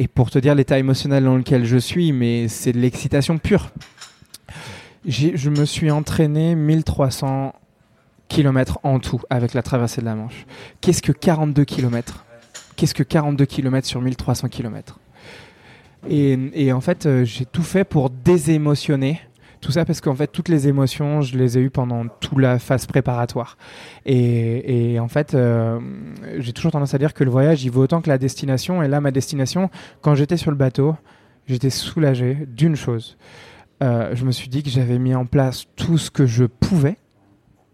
[0.00, 3.70] Et pour te dire l'état émotionnel dans lequel je suis, mais c'est de l'excitation pure.
[5.06, 7.54] Je me suis entraîné 1300
[8.26, 10.46] kilomètres en tout avec la traversée de la Manche.
[10.80, 12.24] Qu'est-ce que 42 kilomètres?
[12.76, 14.98] Qu'est-ce que 42 kilomètres sur 1300 kilomètres?
[16.08, 19.20] Et, et en fait, euh, j'ai tout fait pour désémotionner.
[19.60, 22.58] Tout ça parce qu'en fait, toutes les émotions, je les ai eues pendant toute la
[22.58, 23.58] phase préparatoire.
[24.06, 25.78] Et, en fait, euh,
[26.38, 28.82] j'ai toujours tendance à dire que le voyage, il vaut autant que la destination.
[28.82, 29.68] Et là, ma destination,
[30.00, 30.96] quand j'étais sur le bateau,
[31.46, 33.18] j'étais soulagé d'une chose.
[33.82, 36.96] Euh, je me suis dit que j'avais mis en place tout ce que je pouvais.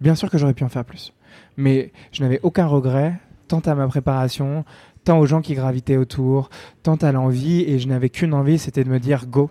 [0.00, 1.12] Bien sûr que j'aurais pu en faire plus.
[1.56, 3.14] Mais je n'avais aucun regret,
[3.46, 4.64] tant à ma préparation,
[5.04, 6.50] tant aux gens qui gravitaient autour,
[6.82, 7.62] tant à l'envie.
[7.62, 9.50] Et je n'avais qu'une envie, c'était de me dire go,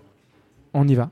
[0.74, 1.10] on y va.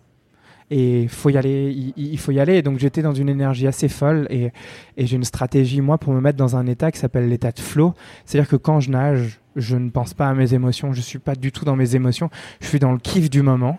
[0.70, 2.62] Et faut y aller, il, faut y aller.
[2.62, 4.50] Donc j'étais dans une énergie assez folle et,
[4.96, 7.94] j'ai une stratégie, moi, pour me mettre dans un état qui s'appelle l'état de flow.
[8.24, 11.34] C'est-à-dire que quand je nage, je ne pense pas à mes émotions, je suis pas
[11.34, 13.78] du tout dans mes émotions, je suis dans le kiff du moment,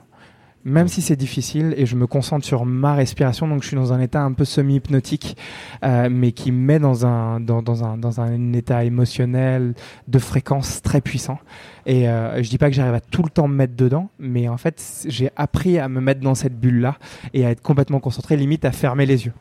[0.66, 3.94] même si c'est difficile, et je me concentre sur ma respiration, donc je suis dans
[3.94, 5.38] un état un peu semi-hypnotique,
[5.84, 9.76] euh, mais qui me met dans un, dans, dans un, dans un état émotionnel
[10.08, 11.38] de fréquence très puissant.
[11.88, 14.48] Et euh, je dis pas que j'arrive à tout le temps me mettre dedans, mais
[14.48, 16.96] en fait, j'ai appris à me mettre dans cette bulle-là
[17.34, 19.34] et à être complètement concentré, limite à fermer les yeux.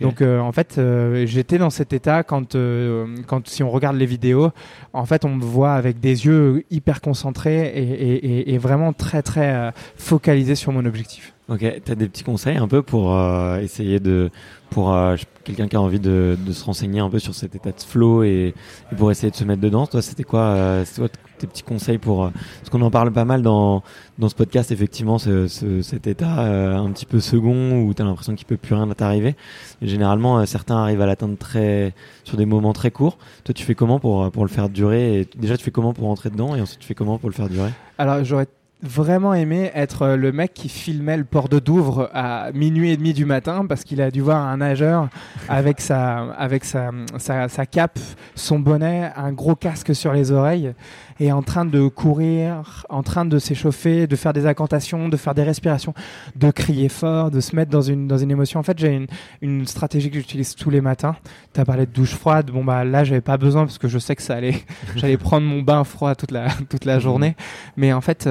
[0.00, 3.96] Donc euh, en fait, euh, j'étais dans cet état quand, euh, quand si on regarde
[3.96, 4.50] les vidéos,
[4.94, 8.92] en fait, on me voit avec des yeux hyper concentrés et, et- et- et vraiment
[8.94, 11.34] très très focalisé sur mon objectif.
[11.48, 13.14] Ok, tu as des petits conseils un peu pour
[13.60, 14.30] essayer de.
[14.72, 17.70] Pour euh, quelqu'un qui a envie de, de se renseigner un peu sur cet état
[17.72, 18.54] de flow et,
[18.90, 19.86] et pour essayer de se mettre dedans.
[19.86, 21.08] Toi, c'était quoi, euh, quoi
[21.38, 22.24] tes petits conseils pour.
[22.24, 23.82] euh, parce qu'on en parle pas mal dans,
[24.18, 28.00] dans ce podcast, effectivement, ce, ce- cet état euh, un petit peu second où tu
[28.00, 29.34] as l'impression qu'il peut plus rien t'arriver.
[29.82, 31.92] Généralement, euh, certains arrivent à l'atteindre très,
[32.24, 33.18] sur des moments très courts.
[33.44, 35.92] Toi, tu fais comment pour, euh, pour le faire durer et Déjà, tu fais comment
[35.92, 37.70] pour rentrer dedans et ensuite, tu fais comment pour le faire durer?
[37.98, 38.46] Alors j'aurais
[38.82, 42.96] vraiment aimé être euh, le mec qui filmait le port de Douvres à minuit et
[42.96, 45.08] demi du matin parce qu'il a dû voir un nageur
[45.48, 47.98] avec sa avec sa, sa, cape,
[48.34, 50.74] son bonnet, un gros casque sur les oreilles
[51.20, 55.34] et en train de courir, en train de s'échauffer, de faire des incantations, de faire
[55.34, 55.94] des respirations,
[56.34, 58.58] de crier fort, de se mettre dans une dans une émotion.
[58.58, 59.06] En fait, j'ai une,
[59.40, 61.14] une stratégie que j'utilise tous les matins.
[61.54, 62.50] Tu as parlé de douche froide.
[62.50, 64.56] Bon bah là, j'avais pas besoin parce que je sais que ça allait
[64.96, 67.36] j'allais prendre mon bain froid toute la toute la journée.
[67.76, 68.26] Mais en fait,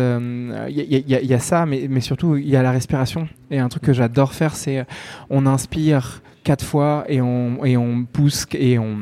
[0.69, 2.71] il y, a- y a- y a ça, mais, mais surtout, il y a la
[2.71, 3.27] respiration.
[3.49, 4.83] Et un truc que j'adore faire, c'est euh,
[5.29, 8.97] on inspire quatre fois et on, et on pousse et on,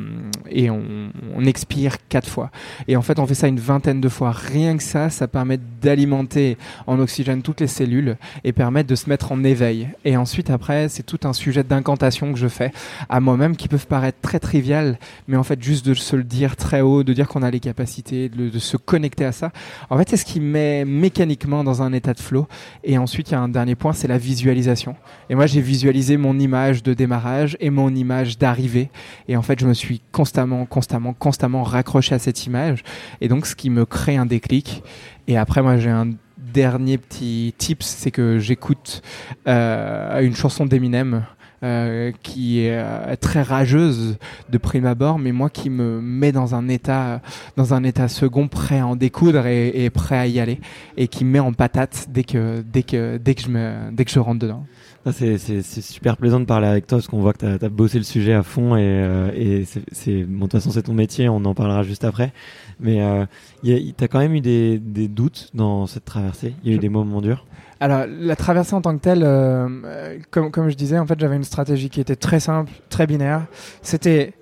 [0.49, 1.09] et on,
[1.45, 2.51] expire quatre fois.
[2.87, 4.31] Et en fait, on fait ça une vingtaine de fois.
[4.31, 9.09] Rien que ça, ça permet d'alimenter en oxygène toutes les cellules et permet de se
[9.09, 9.87] mettre en éveil.
[10.05, 12.71] Et ensuite, après, c'est tout un sujet d'incantation que je fais
[13.07, 16.55] à moi-même qui peuvent paraître très triviales, mais en fait, juste de se le dire
[16.55, 19.51] très haut, de dire qu'on a les capacités, de se connecter à ça.
[19.89, 22.47] En fait, c'est ce qui met mécaniquement dans un état de flow.
[22.83, 24.95] Et ensuite, il y a un dernier point, c'est la visualisation.
[25.29, 27.28] Et moi, j'ai visualisé mon image de démarrage
[27.59, 28.89] et mon image d'arrivée.
[29.27, 32.83] Et en fait, je me suis constamment, constamment, constamment raccroché à cette image.
[33.21, 34.83] Et donc, ce qui me crée un déclic.
[35.27, 39.01] Et après, moi, j'ai un dernier petit tips, c'est que j'écoute
[39.47, 41.25] euh, une chanson d'Eminem.
[41.61, 44.17] Euh, qui est euh, très rageuse
[44.49, 47.21] de prime abord, mais moi qui me met dans un état,
[47.57, 50.61] dans un état second, prêt à en découdre et, et prêt à y aller,
[50.95, 54.05] et qui me met en patate dès que, dès que, dès que je me, dès
[54.05, 54.65] que je rentre dedans.
[55.11, 58.03] C'est super plaisant de parler avec toi parce qu'on voit que tu as, bossé le
[58.03, 61.43] sujet à fond et, euh, et c'est- bon, de toute façon c'est ton métier, on
[61.45, 62.33] en parlera juste après.
[62.79, 63.25] Mais euh,
[63.63, 66.79] tu as quand même eu des, des doutes dans cette traversée, il y a eu
[66.79, 67.45] des moments durs?
[67.81, 71.37] Alors, la traversée en tant que telle, euh, comme, comme je disais, en fait, j'avais
[71.37, 73.45] une stratégie qui était très simple, très binaire.
[73.81, 74.33] C'était,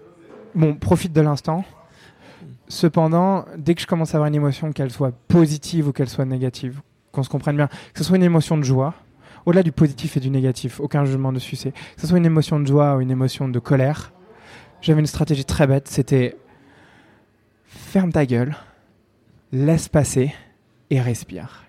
[0.55, 1.63] bon, profite de l'instant.
[2.67, 6.25] Cependant, dès que je commence à avoir une émotion, qu'elle soit positive ou qu'elle soit
[6.25, 6.81] négative,
[7.11, 8.95] qu'on se comprenne bien, que ce soit une émotion de joie,
[9.47, 12.59] au-delà du positif et du négatif, aucun jugement dessus, c'est que ce soit une émotion
[12.59, 14.11] de joie ou une émotion de colère,
[14.81, 16.35] j'avais une stratégie très bête, c'était
[17.65, 18.57] ferme ta gueule,
[19.53, 20.33] laisse passer
[20.89, 21.63] et respire.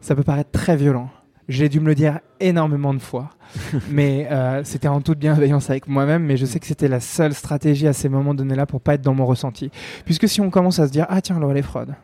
[0.00, 1.08] Ça peut paraître très violent.
[1.48, 3.30] J'ai dû me le dire énormément de fois,
[3.88, 6.24] mais euh, c'était en toute bienveillance avec moi-même.
[6.24, 9.02] Mais je sais que c'était la seule stratégie à ces moments donnés-là pour pas être
[9.02, 9.70] dans mon ressenti.
[10.04, 11.94] Puisque si on commence à se dire ah tiens Laura les fraudes,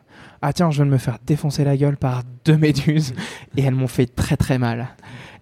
[0.41, 3.13] ah tiens je viens de me faire défoncer la gueule par deux méduses
[3.57, 4.87] et elles m'ont fait très très mal.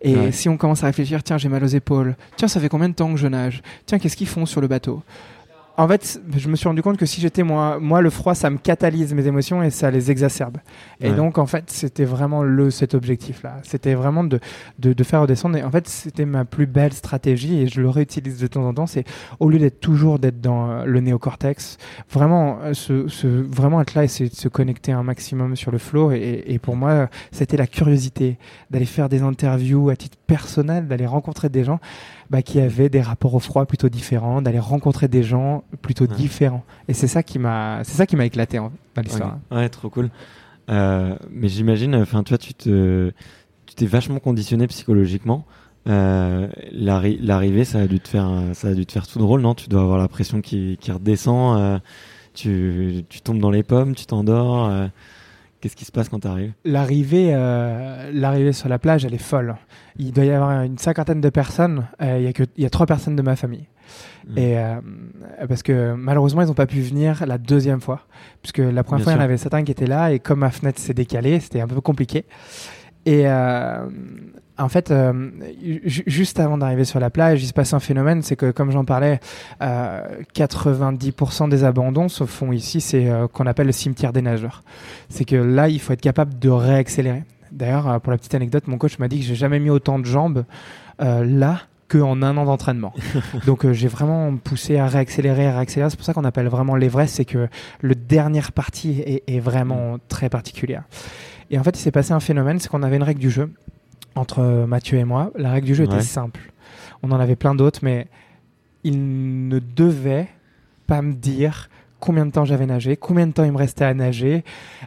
[0.02, 0.32] Et Ouais.
[0.32, 2.94] si on commence à réfléchir tiens j'ai mal aux épaules, tiens ça fait combien de
[2.94, 5.02] temps que je nage, tiens qu'est-ce qu'ils font sur le bateau?
[5.80, 8.50] En fait, je me suis rendu compte que si j'étais moi, moi, le froid, ça
[8.50, 10.58] me catalyse mes émotions et ça les exacerbe.
[11.02, 11.16] Et Ouais.
[11.16, 13.58] donc, en fait, c'était vraiment le cet objectif-là.
[13.62, 14.40] C'était vraiment de,
[14.80, 15.56] de, de faire redescendre.
[15.56, 18.74] Et en fait, c'était ma plus belle stratégie et je le réutilise de temps en
[18.74, 18.88] temps.
[18.88, 19.04] C'est
[19.40, 21.78] au lieu d'être toujours d'être dans euh, le néocortex,
[22.12, 25.78] vraiment, euh, se, se- vraiment être là et de se connecter un maximum sur le
[25.78, 26.12] flow.
[26.12, 28.40] Et, et pour moi, c'était la curiosité
[28.72, 31.80] d'aller faire des interviews à titre personnel, d'aller rencontrer des gens
[32.30, 36.16] bah, qui avaient des rapports au froid plutôt différents, d'aller rencontrer des gens plutôt Ouais.
[36.16, 36.64] différents.
[36.88, 38.72] Et c'est ça qui m'a, c'est ça qui m'a éclaté dans
[39.02, 39.38] l'histoire.
[39.52, 40.10] Ouais, Ouais, trop cool.
[40.70, 43.12] Euh, mais j'imagine, enfin, toi, tu te,
[43.66, 45.46] tu t'es vachement conditionné psychologiquement.
[45.88, 49.40] Euh, l'arri- L'arrivée, ça a dû te faire, ça a dû te faire tout drôle,
[49.42, 49.56] non?
[49.56, 51.58] Tu dois avoir la pression qui, qui redescend.
[51.58, 51.80] euh,
[52.34, 54.70] tu, tu tombes dans les pommes, tu t'endors.
[55.58, 56.54] Euh, Qu'est-ce qui se passe quand t'arrives?
[56.66, 59.56] L'arrivée, euh, l'arrivée sur la plage, elle est folle.
[59.98, 61.88] Il doit y avoir une cinquantaine de personnes.
[62.02, 63.68] euh, Il y a que, il y a trois personnes de ma famille.
[64.28, 64.38] Mm.
[64.38, 64.76] Et euh,
[65.48, 68.02] parce que malheureusement, ils n'ont pas pu venir la deuxième fois,
[68.42, 70.40] puisque la première Bien fois, il y en avait certains qui étaient là, et comme
[70.40, 72.26] ma fenêtre s'est décalée, c'était un peu compliqué.
[73.06, 73.88] Et euh,
[74.60, 75.30] en fait, euh,
[75.86, 78.72] ju- juste avant d'arriver sur la plage, il se passe un phénomène, c'est que comme
[78.72, 79.20] j'en parlais,
[79.62, 80.02] euh,
[80.34, 84.64] 90% des abandons se font ici, c'est euh, qu'on appelle le cimetière des nageurs.
[85.10, 87.24] C'est que là, il faut être capable de réaccélérer.
[87.52, 90.00] D'ailleurs, euh, pour la petite anecdote, mon coach m'a dit que j'ai jamais mis autant
[90.00, 90.46] de jambes
[91.02, 92.94] euh, là qu'en un an d'entraînement.
[93.46, 95.90] Donc euh, j'ai vraiment poussé à réaccélérer, à réaccélérer.
[95.90, 97.48] C'est pour ça qu'on appelle vraiment l'Everest, c'est que
[97.82, 100.84] le dernière partie est, est vraiment très particulière.
[101.50, 103.54] Et en fait, il s'est passé un phénomène, c'est qu'on avait une règle du jeu
[104.18, 105.32] entre Mathieu et moi.
[105.36, 105.96] La règle du jeu Ouais.
[105.96, 106.52] était simple.
[107.04, 108.08] On en avait plein d'autres, mais
[108.84, 110.28] il ne devait
[110.88, 113.94] pas me dire combien de temps j'avais nagé, combien de temps il me restait à
[113.94, 114.44] nager,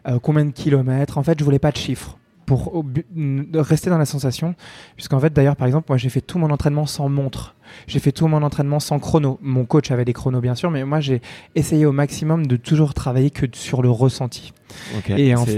[0.07, 1.19] euh, combien de kilomètres.
[1.19, 2.17] En fait, je voulais pas de chiffres
[2.51, 2.85] pour
[3.55, 4.57] rester dans la sensation.
[4.97, 7.55] Puisqu'en fait, d'ailleurs, par exemple, moi, j'ai fait tout mon entraînement sans montre.
[7.87, 9.39] J'ai fait tout mon entraînement sans chrono.
[9.41, 11.23] Mon coach avait des chronos, bien sûr, mais moi, j'ai
[11.55, 14.53] essayé au maximum de toujours travailler que sur le ressenti.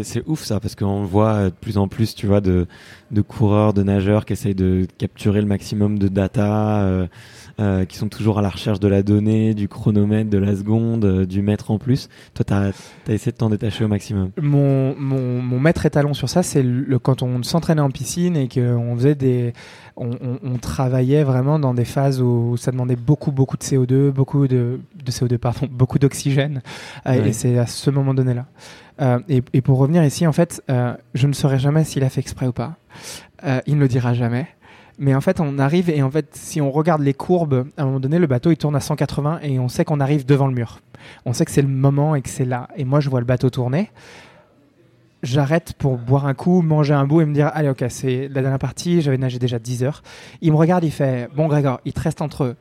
[0.02, 2.66] C'est ouf ça, parce qu'on voit de plus en plus, tu vois, de,
[3.10, 7.06] de coureurs, de nageurs qui essayent de capturer le maximum de data, euh,
[7.60, 11.04] euh, qui sont toujours à la recherche de la donnée, du chronomètre, de la seconde,
[11.04, 12.08] euh, du mètre en plus.
[12.34, 14.30] Toi, t'as as essayé de t'en détacher au maximum.
[14.40, 18.48] Mon, mon, mon maître étalon sur ça, c'est le, quand on s'entraînait en piscine et
[18.48, 19.52] qu'on faisait des,
[19.96, 24.10] on, on- on travaillait vraiment dans des phases où ça demandait beaucoup, beaucoup de CO2,
[24.10, 26.62] beaucoup de, de CO2, pardon, beaucoup d'oxygène.
[27.06, 27.28] Euh, Ouais.
[27.28, 28.46] Et c'est à ce moment donné-là.
[29.00, 32.08] Euh, et, et pour revenir ici, en fait, euh, je ne saurais jamais s'il a
[32.10, 32.76] fait exprès ou pas.
[33.66, 34.46] Il ne le dira jamais.
[34.98, 37.86] Mais en fait, on arrive et en fait, si on regarde les courbes, à un
[37.86, 40.54] moment donné, le bateau il tourne à 180 et on sait qu'on arrive devant le
[40.54, 40.80] mur.
[41.24, 42.68] On sait que c'est le moment et que c'est là.
[42.76, 43.90] Et moi, je vois le bateau tourner.
[45.22, 48.42] J'arrête pour boire un coup, manger un bout et me dire Allez, ok, c'est la
[48.42, 49.00] dernière partie.
[49.00, 50.02] J'avais nagé déjà 10 heures.
[50.40, 52.56] Il me regarde, il fait Bon, Grégor, il te reste entre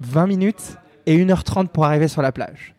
[0.00, 0.76] 20 minutes
[1.06, 2.74] et 1h30 pour arriver sur la plage.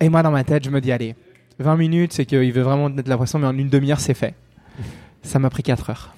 [0.00, 1.16] Et moi, dans ma tête, je me dis Allez,
[1.58, 4.34] 20 minutes, c'est qu'il veut vraiment mettre la pression, mais en une demi-heure, c'est fait.
[5.22, 6.14] Ça m'a pris 4 heures.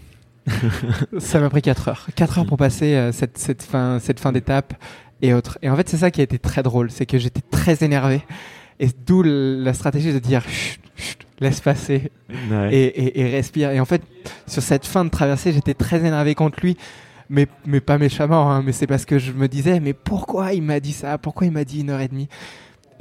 [1.18, 2.06] ça m'a pris 4 heures.
[2.14, 4.74] 4 heures pour passer euh, cette, cette fin, cette fin d'étape
[5.22, 5.58] et autres.
[5.62, 8.22] Et en fait, c'est ça qui a été très drôle, c'est que j'étais très énervé.
[8.80, 12.10] Et d'où la stratégie de dire Chut, chut, laisse passer
[12.50, 12.74] Ouais.
[12.74, 13.70] et, et- et respire.
[13.70, 14.02] Et en fait,
[14.46, 16.76] sur cette fin de traversée, j'étais très énervé contre lui
[17.30, 20.62] mais, mais pas méchamment, hein, mais c'est parce que je me disais, mais pourquoi il
[20.62, 21.16] m'a dit ça?
[21.16, 22.28] Pourquoi il m'a dit une heure et demie?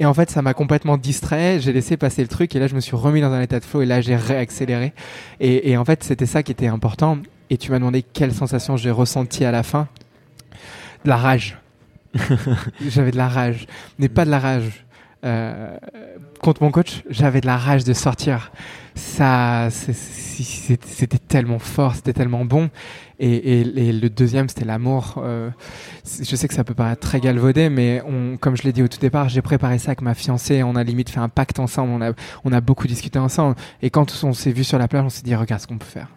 [0.00, 1.60] Et en fait, ça m'a complètement distrait.
[1.60, 3.64] J'ai laissé passer le truc et là, je me suis remis dans un état de
[3.66, 4.94] flow et là, j'ai réaccéléré.
[5.40, 7.18] Et, et en fait, c'était ça qui était important.
[7.50, 9.88] Et tu m'as demandé quelle sensation j'ai ressenti à la fin.
[11.04, 11.58] De la rage.
[12.88, 13.66] j'avais de la rage.
[13.98, 14.84] Mais pas de la rage.
[15.24, 15.76] Euh,
[16.42, 18.52] contre mon coach, j'avais de la rage de sortir.
[18.94, 22.70] Ça, c'était tellement fort, c'était tellement bon.
[23.18, 25.14] Et, et, et le deuxième, c'était l'amour.
[25.18, 25.50] Euh,
[26.04, 28.88] je sais que ça peut paraître très galvaudé, mais on, comme je l'ai dit au
[28.88, 30.62] tout départ, j'ai préparé ça avec ma fiancée.
[30.62, 31.92] On a limite fait un pacte ensemble.
[31.92, 32.12] On a,
[32.44, 33.56] on a beaucoup discuté ensemble.
[33.80, 35.86] Et quand on s'est vu sur la plage, on s'est dit, regarde ce qu'on peut
[35.86, 36.08] faire.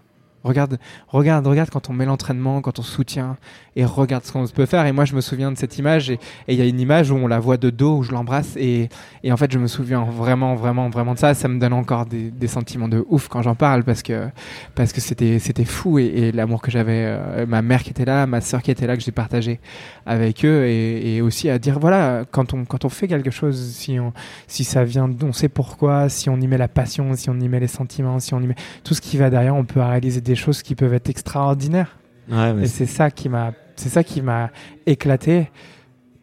[0.47, 0.79] Regarde,
[1.09, 3.35] regarde, regarde quand on met l'entraînement, quand on soutient,
[3.75, 4.85] et regarde ce qu'on peut faire.
[4.85, 7.15] Et moi, je me souviens de cette image, et il y a une image où
[7.15, 8.89] on la voit de dos, où je l'embrasse, et,
[9.29, 11.33] en fait, je me souviens vraiment, vraiment, vraiment de ça.
[11.33, 14.29] Ça me donne encore des, sentiments de ouf quand j'en parle, parce que
[14.73, 18.25] parce que c'était c'était fou, et, l'amour que j'avais, euh, ma mère qui était là,
[18.25, 19.59] ma sœur qui était là, que j'ai partagé
[20.05, 23.97] avec eux, et, aussi à dire voilà, quand on quand on fait quelque chose, si
[24.47, 27.49] si ça vient, on sait pourquoi, si on y met la passion, si on y
[27.49, 30.21] met les sentiments, si on y met tout ce qui va derrière, on peut réaliser
[30.21, 31.97] des choses qui peuvent être extraordinaires.
[32.29, 34.49] Ouais, mais et c'est ça qui m'a, c'est ça qui m'a
[34.85, 35.49] éclaté.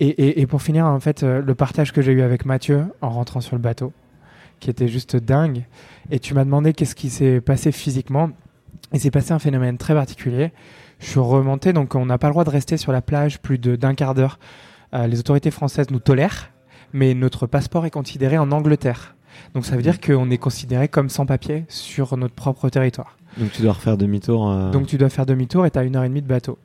[0.01, 2.85] Et, et, et, pour finir, en fait, euh, le partage que j'ai eu avec Mathieu
[3.01, 3.93] en rentrant sur le bateau,
[4.61, 5.65] qui était juste dingue.
[6.11, 8.31] Et tu m'as demandé qu'est-ce qui s'est passé physiquement.
[8.93, 10.53] Il s'est passé un phénomène très particulier.
[10.99, 13.59] Je suis remonté, donc on n'a pas le droit de rester sur la plage plus
[13.59, 14.39] d'un quart d'heure.
[14.95, 16.51] Euh, les autorités françaises nous tolèrent,
[16.93, 19.17] mais notre passeport est considéré en Angleterre.
[19.55, 23.17] Donc ça veut dire qu'on est considéré comme sans papier sur notre propre territoire.
[23.39, 24.51] Donc tu dois refaire demi-tour.
[24.51, 24.71] Euh...
[24.71, 26.59] Donc tu dois faire demi-tour et tu as une heure et demie de bateau.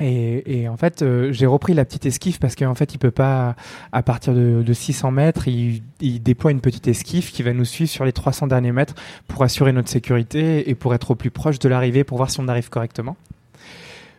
[0.00, 3.10] Et, et en fait, euh, j'ai repris la petite esquif parce qu'en fait, il peut
[3.12, 3.54] pas,
[3.92, 7.64] à partir de, de 600 mètres, il, il, déploie une petite esquif qui va nous
[7.64, 8.94] suivre sur les 300 derniers mètres
[9.28, 12.40] pour assurer notre sécurité et pour être au plus proche de l'arrivée pour voir si
[12.40, 13.16] on arrive correctement.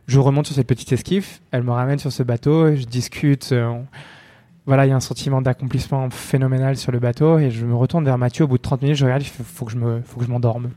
[0.07, 3.49] Je remonte sur cette petite esquif, elle me ramène sur ce bateau, je discute.
[3.51, 3.73] Euh,
[4.65, 8.05] voilà, il y a un sentiment d'accomplissement phénoménal sur le bateau et je me retourne
[8.05, 10.19] vers Mathieu au bout de 30 minutes, je regarde, il faut, que je me, faut
[10.19, 10.69] que je m'endorme.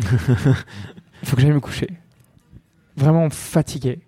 [0.00, 0.06] il
[1.24, 1.88] faut que j'aille me coucher.
[2.96, 4.00] Vraiment fatigué.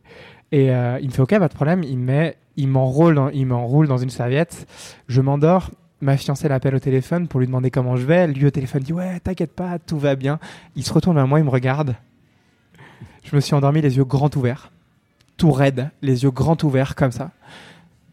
[0.52, 1.82] Et euh, il me fait OK, pas de problème.
[1.82, 4.66] Il met, il m'enroule, dans, il m'enroule dans une serviette.
[5.08, 5.70] Je m'endors.
[6.00, 8.26] Ma fiancée l'appelle au téléphone pour lui demander comment je vais.
[8.26, 10.38] Lui au téléphone dit ouais, t'inquiète pas, tout va bien.
[10.76, 11.96] Il se retourne vers moi, il me regarde.
[13.22, 14.70] Je me suis endormi les yeux grands ouverts,
[15.38, 17.30] tout raide, les yeux grands ouverts comme ça.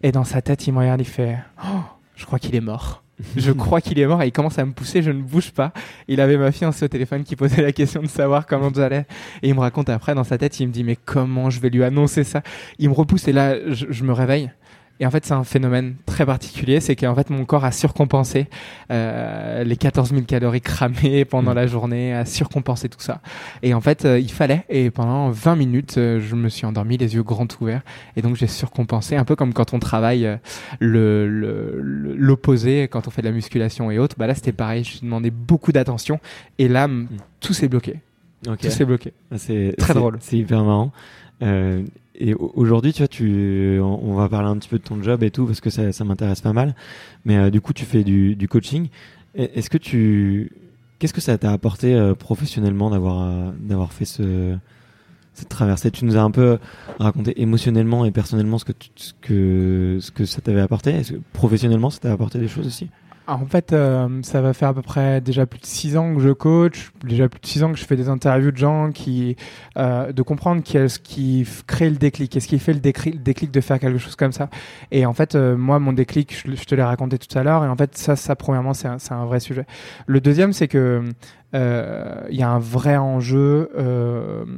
[0.03, 1.81] Et dans sa tête, il me regarde, il fait oh,
[2.15, 3.01] je crois qu'il est mort
[3.35, 5.71] je crois qu'il est mort et il commence à me pousser, je ne bouge pas.
[6.07, 9.05] Il avait ma fiancée au téléphone qui posait la question de savoir comment j'allais
[9.41, 11.69] et il me raconte après dans sa tête, il me dit mais comment je vais
[11.69, 12.41] lui annoncer ça?
[12.79, 14.51] Il me repousse et là je, je me réveille.
[14.99, 18.47] Et en fait, c'est un phénomène très particulier, c'est qu'en fait, mon corps a surcompensé
[18.91, 21.55] euh, les 14 000 calories cramées pendant mmh.
[21.55, 23.21] la journée, a surcompensé tout ça.
[23.63, 26.97] Et en fait, euh, il fallait, et pendant 20 minutes, euh, je me suis endormi,
[26.97, 27.81] les yeux grands ouverts,
[28.15, 30.37] et donc j'ai surcompensé, un peu comme quand on travaille
[30.79, 34.15] l'opposé, quand on fait de la musculation et autres.
[34.19, 36.19] Bah là, c'était pareil, je demandé beaucoup d'attention,
[36.59, 37.07] et là, mmh.
[37.39, 37.99] tout s'est bloqué.
[38.47, 38.67] Okay.
[38.67, 39.13] Tout s'est bloqué.
[39.37, 40.17] C'est très drôle.
[40.19, 40.91] C'est hyper marrant.
[41.43, 41.83] Euh,
[42.21, 45.31] et aujourd'hui, tu vois, tu, on, va parler un petit peu de ton job et
[45.31, 46.75] tout parce que ça, ça m'intéresse pas mal.
[47.25, 48.89] Mais euh, du coup, tu fais du, coaching.
[49.33, 50.51] Est-ce que tu,
[50.99, 54.55] qu'est-ce que ça t'a apporté euh, professionnellement d'avoir euh, d'avoir fait ce
[55.33, 55.89] cette traversée?
[55.89, 56.59] Tu nous as un peu
[56.99, 60.91] raconté émotionnellement et personnellement ce que ce que ce que ça t'avait apporté.
[60.91, 62.89] Est-ce que professionnellement, ça t'a apporté des choses aussi?
[63.33, 66.21] En fait, euh, ça va faire à peu près déjà plus de six ans que
[66.21, 69.35] je coach, déjà plus de six ans que je fais des interviews de gens qui,
[69.77, 73.79] euh, de comprendre qu'est-ce qui crée le déclic, qu'est-ce qui fait le déclic, de faire
[73.79, 74.49] quelque chose comme ça.
[74.91, 77.67] Et en fait, euh, moi, mon déclic, je, te l'ai raconté tout à l'heure, et
[77.67, 79.65] en fait, ça, premièrement, c'est un, vrai sujet.
[80.07, 81.03] Le deuxième, c'est que
[81.53, 83.69] il y a un vrai enjeu.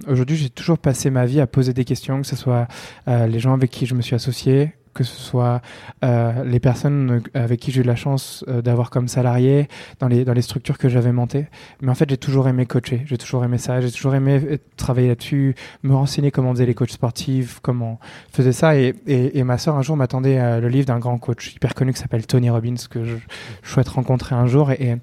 [0.07, 2.67] Aujourd'hui, j'ai toujours passé ma vie à poser des questions, que ce soit
[3.07, 5.62] les gens avec qui je me suis associé, que ce soit
[6.04, 9.68] euh, les personnes avec qui j'ai eu la chance euh, d'avoir comme salarié
[10.00, 11.48] dans les, dans les structures que j'avais montées.
[11.82, 15.08] Mais en fait, j'ai toujours aimé coacher, j'ai toujours aimé ça, j'ai toujours aimé travailler
[15.10, 18.00] là-dessus, me renseigner comment faisaient les coachs sportifs, comment
[18.32, 18.76] faisaient ça.
[18.78, 21.94] Et, et, ma sœur, un jour, m'attendait euh, le livre d'un grand coach hyper connu
[21.94, 23.16] qui s'appelle Tony Robbins, que je,
[23.64, 24.72] souhaite rencontrer un jour.
[24.72, 24.98] Et,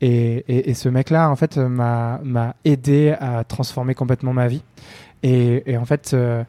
[0.00, 2.20] et, et, ce mec-là, en fait, m'a
[2.64, 4.62] aidé à transformer complètement ma vie.
[5.22, 6.42] Et, et en fait, euh,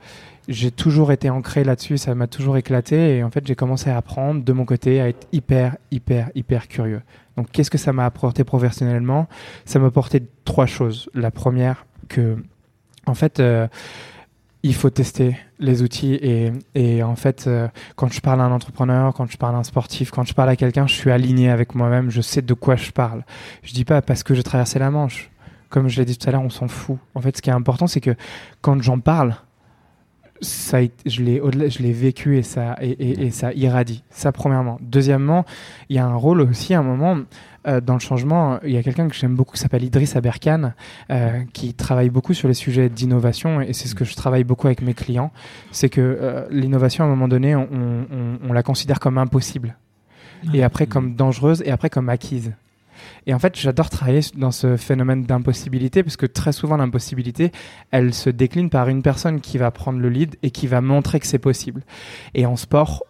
[0.47, 3.17] j'ai toujours été ancré là-dessus, ça m'a toujours éclaté.
[3.17, 6.67] Et en fait, j'ai commencé à apprendre de mon côté à être hyper, hyper, hyper
[6.67, 7.01] curieux.
[7.37, 9.27] Donc, qu'est-ce que ça m'a apporté professionnellement?
[9.65, 11.09] Ça m'a apporté trois choses.
[11.13, 12.37] La première, que,
[13.05, 13.67] en fait, euh,
[14.63, 16.19] il faut tester les outils
[16.73, 17.67] et, en fait euh,
[17.97, 20.49] quand je parle à un entrepreneur, quand je parle à un sportif, quand je parle
[20.49, 23.25] à quelqu'un, je suis aligné avec moi-même, je sais de quoi je parle.
[23.61, 25.29] Je dis pas parce que j'ai traversé la Manche.
[25.69, 26.97] Comme je l'ai dit tout à l'heure, on s'en fout.
[27.13, 28.15] En fait, ce qui est important, c'est que
[28.61, 29.35] quand j'en parle,
[30.41, 34.03] ça, je l'ai au-delà- je l'ai vécu et ça, et, et- et ça irradie.
[34.09, 34.77] Ça, premièrement.
[34.81, 35.45] Deuxièmement,
[35.89, 37.17] il y a un rôle aussi à un moment.
[37.65, 40.73] euh, dans le changement, il y a quelqu'un que j'aime beaucoup qui s'appelle Idriss Aberkan,
[41.11, 44.67] euh, qui travaille beaucoup sur les sujets d'innovation et c'est ce que je travaille beaucoup
[44.67, 45.31] avec mes clients.
[45.71, 49.77] C'est que euh, l'innovation, à un moment donné, on, on- on la considère comme impossible
[50.53, 52.51] et après comme dangereuse et après comme acquise.
[53.25, 57.51] Et en fait, j'adore travailler dans ce phénomène d'impossibilité parce que très souvent, l'impossibilité,
[57.91, 61.19] elle se décline par une personne qui va prendre le lead et qui va montrer
[61.19, 61.83] que c'est possible.
[62.33, 63.03] Et en sport,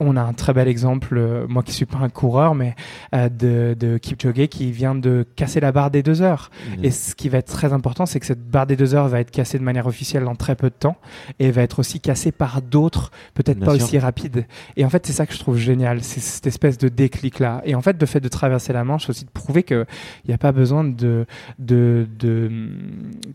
[0.00, 2.74] on a un très bel exemple, euh, moi qui suis pas un coureur, mais
[3.14, 6.50] euh, de, de Kipchoge qui vient de casser la barre des deux heures.
[6.82, 9.20] Et ce qui va être très important, c'est que cette barre des deux heures va
[9.20, 10.96] être cassée de manière officielle en très peu de temps
[11.38, 13.84] et va être aussi cassée par d'autres, peut-être pas sûr.
[13.84, 14.46] aussi rapides.
[14.76, 17.62] Et en fait, c'est ça que je trouve génial, c'est cette espèce de déclic-là.
[17.64, 19.86] Et en fait, le fait de traverser la Manche, c'est aussi de prouver qu'il
[20.26, 21.24] n'y a pas besoin de,
[21.60, 22.50] de, de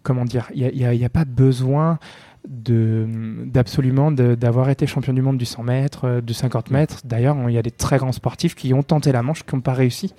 [0.04, 2.00] comment dire, il n'y a, il y a- il y a pas besoin
[2.48, 7.02] d'absolument d'avoir été champion du monde du 100 mètres, euh, du 50 mètres.
[7.04, 9.62] D'ailleurs, il y a des très grands sportifs qui ont tenté la manche, qui n'ont
[9.62, 10.14] pas réussi,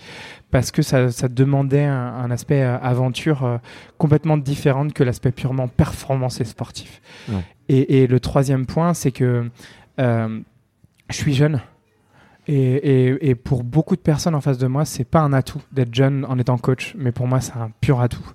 [0.50, 3.58] parce que ça, ça demandait un, un aspect euh, aventure euh,
[3.98, 7.00] complètement différent que l'aspect purement performance et sportif.
[7.28, 7.42] Ouais.
[7.68, 9.48] Et, et le troisième point, c'est que
[9.98, 10.40] euh,
[11.08, 11.60] je suis jeune.
[12.52, 16.24] Et, pour beaucoup de personnes en face de moi, c'est pas un atout d'être jeune
[16.28, 18.26] en étant coach, mais pour moi, c'est un pur atout.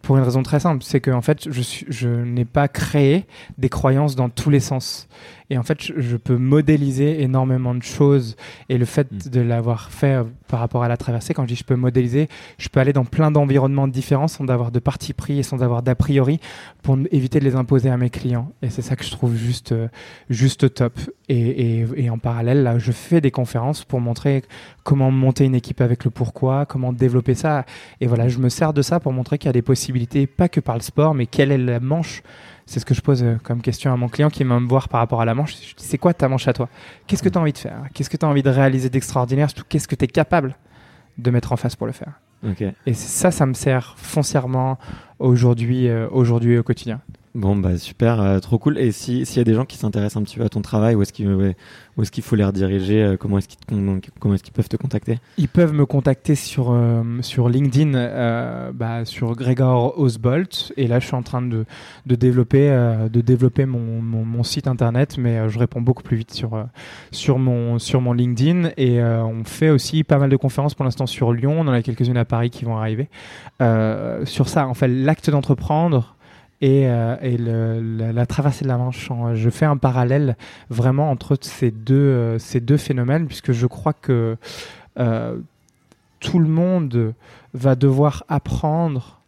[0.00, 3.26] Pour une raison très simple, c'est que en fait, je n'ai pas créé
[3.58, 5.08] des croyances dans tous les sens.
[5.50, 8.36] Et en fait, je, je peux modéliser énormément de choses.
[8.68, 9.30] Et le fait Mm.
[9.30, 12.28] de l'avoir fait euh, par rapport à la traversée, quand je dis je peux modéliser,
[12.58, 15.82] je peux aller dans plein d'environnements différents sans avoir de parti pris et sans avoir
[15.82, 16.40] d'a priori
[16.82, 18.52] pour éviter de les imposer à mes clients.
[18.62, 19.88] Et c'est ça que je trouve juste, euh,
[20.30, 20.98] juste top.
[21.28, 24.42] Et, et, et en parallèle, là, je fais des conférences pour montrer
[24.82, 27.64] comment monter une équipe avec le pourquoi, comment développer ça.
[28.00, 30.48] Et voilà, je me sers de ça pour montrer qu'il y a des possibilités, pas
[30.48, 32.22] que par le sport, mais quelle est la manche.
[32.66, 34.88] C'est ce que je pose euh, comme question à mon client qui vient me voir
[34.88, 35.52] par rapport à la manche.
[35.52, 36.68] Je dis, c'est quoi ta manche à toi?
[37.06, 37.82] Qu'est-ce que tu as envie de faire?
[37.92, 39.50] Qu'est-ce que tu as envie de réaliser d'extraordinaire?
[39.50, 40.56] Surtout, qu'est-ce que tu es capable
[41.18, 42.20] de mettre en face pour le faire?
[42.86, 44.78] Et ça, ça me sert foncièrement
[45.18, 47.00] aujourd'hui euh, aujourd'hui au quotidien.
[47.34, 48.78] Bon, bah super, euh, trop cool.
[48.78, 50.94] Et si- s'il y a des gens qui s'intéressent un petit peu à ton travail,
[50.94, 51.26] où est-ce qu'il
[52.00, 53.58] est-ce qu'il faut les rediriger euh, Comment est-ce qu'ils
[54.34, 55.18] est-ce qu'ils peuvent te contacter?
[55.36, 60.72] Ils peuvent me contacter sur, euh, sur LinkedIn, bah, sur Gregor Osbolt.
[60.76, 61.64] Et là, je suis en train de,
[62.06, 62.68] de développer,
[63.12, 66.64] de développer mon, mon, mon site internet, mais je réponds beaucoup plus vite sur,
[67.10, 68.70] sur, mon, sur mon LinkedIn.
[68.76, 71.56] Et on fait aussi pas mal de conférences pour l'instant sur Lyon.
[71.58, 73.08] On en a quelques-unes à Paris qui vont arriver.
[74.24, 76.14] Sur ça, en fait, l'acte d'entreprendre
[76.60, 79.10] et, euh, la, traversée de la Manche.
[79.34, 80.36] Je fais un parallèle
[80.70, 82.38] vraiment entre ces deux, euh,
[82.78, 84.36] phénomènes, puisque je crois que
[84.98, 85.36] euh,
[86.20, 87.14] tout le monde
[87.52, 89.20] va devoir apprendre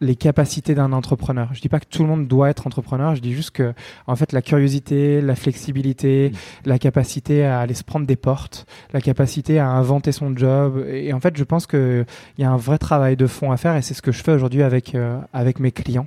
[0.00, 1.48] les capacités d'un entrepreneur.
[1.52, 3.74] Je dis pas que tout le monde doit être entrepreneur, je dis juste que
[4.06, 6.32] en fait la curiosité, la flexibilité,
[6.64, 11.12] la capacité à aller se prendre des portes, la capacité à inventer son job et
[11.12, 12.04] en fait je pense que
[12.36, 14.22] il y a un vrai travail de fond à faire et c'est ce que je
[14.22, 16.06] fais aujourd'hui avec euh, avec mes clients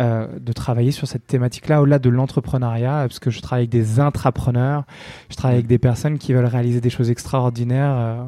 [0.00, 4.00] euh, de travailler sur cette thématique-là au-delà de l'entrepreneuriat parce que je travaille avec des
[4.00, 4.84] intrapreneurs,
[5.30, 8.24] je travaille avec des personnes qui veulent réaliser des choses extraordinaires euh,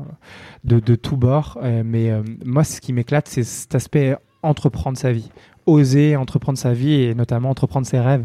[0.65, 1.59] de, de tous bords.
[1.63, 5.31] Euh, mais euh, moi, ce qui m'éclate, c'est cet aspect entreprendre sa vie,
[5.67, 8.25] oser entreprendre sa vie et notamment entreprendre ses rêves.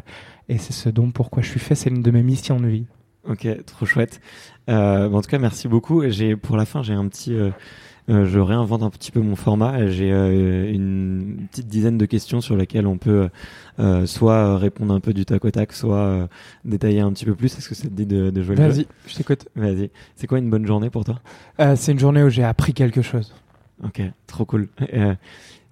[0.49, 2.85] Et c'est ce dont pourquoi je suis fait, c'est l'une de mes missions de vie.
[3.27, 4.21] Ok, trop chouette.
[4.69, 6.07] Euh, en tout cas, merci beaucoup.
[6.09, 7.49] J'ai pour la fin, j'ai un petit, euh,
[8.07, 9.87] euh, je réinvente un petit peu mon format.
[9.87, 13.29] J'ai euh, une petite dizaine de questions sur lesquelles on peut
[14.05, 16.29] soit répondre un peu du tac au tac, soit
[16.63, 17.57] détailler un petit peu plus.
[17.57, 18.69] Est-ce que ça te dit de, de jouer le jeu?
[18.69, 19.47] Vas-y, je t'écoute.
[19.55, 19.89] Vas-y.
[20.15, 21.19] C'est quoi une bonne journée pour toi?
[21.75, 23.33] C'est une journée où j'ai appris quelque chose.
[23.83, 24.69] Ok, trop cool.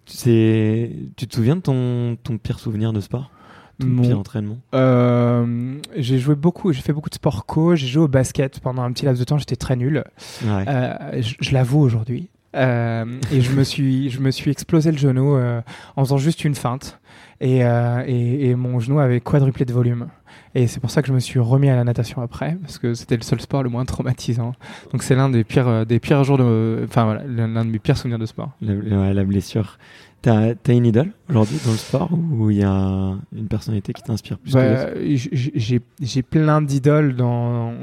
[0.06, 3.32] Tu, te souviens de ton, ton pire souvenir de sport?
[3.80, 4.60] Ton Mon- pire entraînement?
[4.76, 8.84] Euh, j'ai joué beaucoup, j'ai fait beaucoup de sport co, j'ai joué au basket pendant
[8.84, 10.04] un petit laps de temps, j'étais très nul.
[10.44, 10.66] Ouais.
[10.68, 12.30] Euh, je je l'avoue aujourd'hui.
[12.56, 15.62] Euh, et je me suis, je me suis explosé le genou euh,
[15.96, 17.00] en faisant juste une feinte.
[17.42, 20.08] Et, euh, et, et mon genou avait quadruplé de volume.
[20.56, 22.94] Et c'est pour ça que je me suis remis à la natation après, parce que
[22.94, 24.54] c'était le seul sport le moins traumatisant.
[24.92, 27.98] Donc c'est l'un des pires, des pires jours de, enfin voilà, l'un de mes pires
[27.98, 28.52] souvenirs de sport.
[28.62, 29.78] La blessure.
[30.24, 34.02] T'as as une idole aujourd'hui dans le sport ou il y a une personnalité qui
[34.04, 37.74] t'inspire plus que Bah, j'ai j'ai plein d'idoles dans.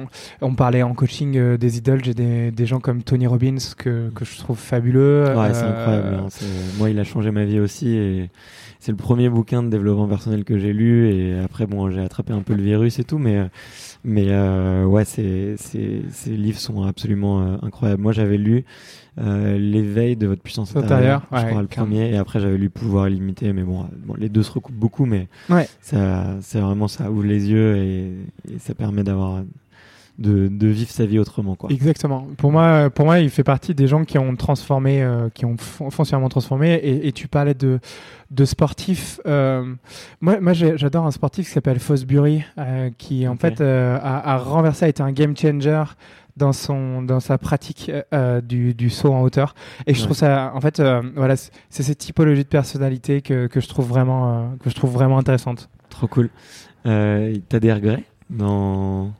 [0.41, 2.03] On parlait en coaching euh, des idoles.
[2.03, 5.26] J'ai des, des gens comme Tony Robbins que, que je trouve fabuleux.
[5.36, 6.14] Ouais, c'est Euh, incroyable.
[6.14, 6.28] hein.
[6.78, 8.30] Moi, il a changé ma vie aussi et
[8.78, 12.32] c'est le premier bouquin de développement personnel que j'ai lu et après, bon, j'ai attrapé
[12.32, 13.51] un peu le virus et tout, mais
[14.03, 18.01] mais euh, ouais, c'est c'est ces livres sont absolument euh, incroyables.
[18.01, 18.64] Moi, j'avais lu
[19.21, 22.57] euh, l'éveil de votre puissance Intérieure, intérieure, je ouais, crois le premier, et après j'avais
[22.59, 25.68] lu Pouvoir illimité, mais bon, bon, les deux se recoupent beaucoup, mais Ouais.
[25.81, 28.12] ça, c'est vraiment ça ouvre les yeux et,
[28.53, 29.43] et ça permet d'avoir
[30.18, 31.71] de, de vivre sa vie autrement, quoi.
[31.73, 32.27] Exactement.
[32.37, 35.57] Pour moi, pour moi, il fait partie des gens qui ont transformé, euh, qui ont
[35.57, 36.75] fon- foncièrement transformé.
[36.75, 37.79] Et, et tu parlais de,
[38.31, 39.18] de sportifs.
[39.27, 39.64] euh,
[40.21, 43.97] moi, moi j'adore un sportif qui s'appelle Fosbury, euh, qui en fait a,
[44.35, 45.85] a renversé, a été un game changer
[46.41, 49.55] dans son dans sa pratique euh, du, du saut en hauteur.
[49.86, 50.07] Et je Ouais.
[50.07, 53.86] trouve ça, en fait, euh, voilà, c'est cette typologie de personnalité que, que je trouve
[53.86, 55.68] vraiment euh, que je trouve vraiment intéressante.
[55.91, 56.30] Trop cool.
[56.86, 59.12] Euh, T'as des regrets dans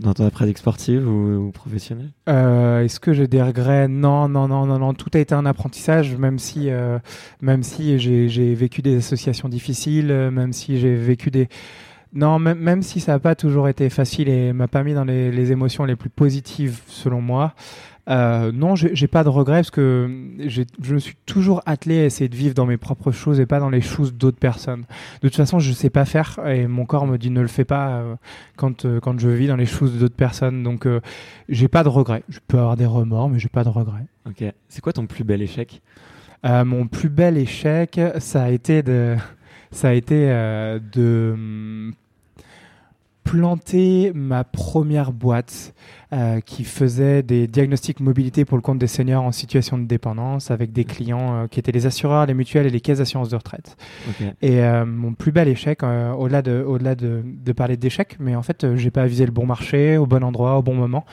[0.00, 2.10] dans ta pratique sportive ou, ou professionnelle?
[2.28, 3.86] Euh, Est-ce que j'ai des regrets?
[3.88, 4.94] Non, non, non, non, non.
[4.94, 6.98] Tout a été un apprentissage, même si, euh,
[7.40, 11.48] même si j'ai vécu des associations difficiles, euh, même si j'ai vécu des.
[12.14, 15.04] Non, même, même si ça n'a pas toujours été facile et m'a pas mis dans
[15.04, 17.54] les, les émotions les plus positives, selon moi.
[18.08, 22.28] Euh, non, j'ai pas de regrets parce que je me suis toujours attelé à essayer
[22.28, 24.84] de vivre dans mes propres choses et pas dans les choses d'autres personnes.
[25.22, 27.64] De toute façon, je sais pas faire et mon corps me dit ne le fais
[27.64, 28.16] pas euh,
[28.56, 30.62] quand, euh, quand je vis dans les choses d'autres personnes.
[30.64, 31.00] Donc, euh,
[31.48, 32.24] j'ai pas de regrets.
[32.28, 34.06] Je peux avoir des remords, mais j'ai pas de regrets.
[34.28, 34.44] Ok.
[34.68, 35.80] C'est quoi ton plus bel échec?
[36.44, 39.16] Mon plus bel échec, ça a été de,
[39.72, 41.90] ça a été euh, de
[43.24, 45.74] planter ma première boîte
[46.12, 50.50] euh, qui faisait des diagnostics mobilité pour le compte des seniors en situation de dépendance
[50.50, 53.36] avec des clients euh, qui étaient les assureurs, les mutuelles et les caisses d'assurance de
[53.36, 53.76] retraite.
[54.42, 58.36] Et euh, mon plus bel échec, euh, au-delà de, au-delà de, de parler d'échec, mais
[58.36, 61.04] en fait, j'ai pas visé le bon marché, au bon endroit, au bon moment,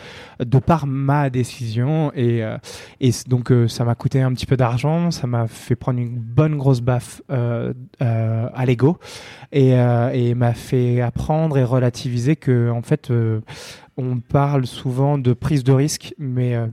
[0.44, 2.12] de par ma décision.
[2.16, 2.58] Et, euh,
[3.00, 6.18] et donc, euh, ça m'a coûté un petit peu d'argent, ça m'a fait prendre une
[6.20, 8.98] bonne grosse baffe euh, euh, à l'ego,
[9.52, 13.42] et, euh, et m'a fait apprendre et relativiser que, en fait, euh,
[14.00, 16.68] on parle souvent de prise de risque, mais euh,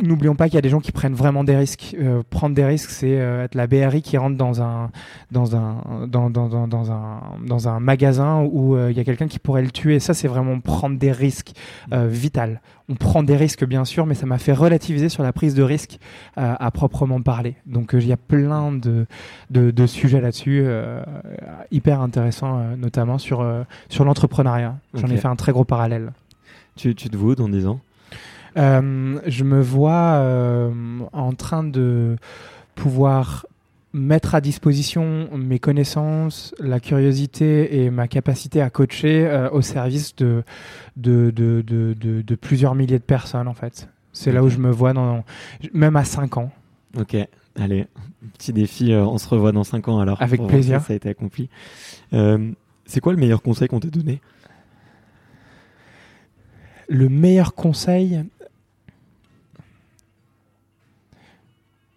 [0.00, 1.96] N'oublions pas qu'il y a des gens qui prennent vraiment des risques.
[1.98, 4.90] Euh, prendre des risques, c'est euh, être la BRI qui rentre dans un
[5.32, 9.04] dans un dans, dans, dans, dans un dans un magasin où euh, il y a
[9.04, 9.98] quelqu'un qui pourrait le tuer.
[9.98, 11.52] Ça, c'est vraiment prendre des risques
[11.90, 12.60] vital.
[12.88, 15.62] On prend des risques, bien sûr, mais ça m'a fait relativiser sur la prise de
[15.62, 15.98] risque
[16.36, 17.56] à proprement parler.
[17.66, 19.06] Donc, il y a plein de
[19.50, 20.64] de, de sujets là-dessus,
[21.70, 23.46] hyper intéressants, notamment sur
[23.88, 24.76] sur l'entrepreneuriat.
[24.94, 26.12] J'en ai fait un très gros parallèle.
[26.78, 27.80] Tu, tu te vois dans 10 ans?
[28.56, 30.70] Euh, je me vois euh,
[31.12, 32.16] en train de
[32.74, 33.46] pouvoir
[33.92, 40.14] mettre à disposition mes connaissances, la curiosité et ma capacité à coacher euh, au service
[40.16, 40.44] de,
[40.96, 43.88] de, de, de, de- de plusieurs milliers de personnes en fait.
[44.12, 45.24] C'est là où je me vois dans
[45.72, 46.50] même à 5 ans.
[46.98, 47.16] Ok,
[47.58, 47.86] allez,
[48.36, 50.20] petit défi, euh, on se revoit dans 5 ans alors.
[50.22, 50.80] Avec plaisir.
[50.80, 51.48] si Ça a été accompli.
[52.12, 52.50] Euh,
[52.86, 54.20] c'est quoi le meilleur conseil qu'on t'ait donné?
[56.88, 58.24] Le meilleur conseil?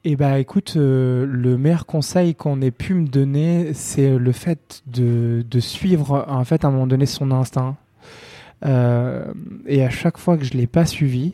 [0.03, 4.81] Eh ben, écoute, euh, le meilleur conseil qu'on ait pu me donner, c'est le fait
[4.87, 7.77] de, de suivre, en fait, à un moment donné, son instinct.
[8.65, 9.31] Euh,
[9.65, 11.33] et à chaque fois que je l'ai pas suivi,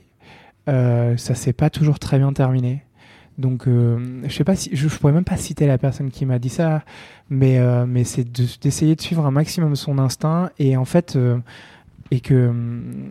[0.70, 2.84] euh, ça s'est pas toujours très bien terminé.
[3.38, 6.40] Donc, euh, je sais pas si, je, pourrais même pas citer la personne qui m'a
[6.40, 6.84] dit ça,
[7.30, 11.18] mais euh, mais c'est de- d'essayer de suivre un maximum son instinct et en fait.
[12.12, 12.52] Et que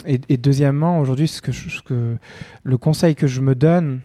[0.07, 2.17] et, et deuxièmement aujourd'hui ce que, je- ce que
[2.63, 4.01] le conseil que je me donne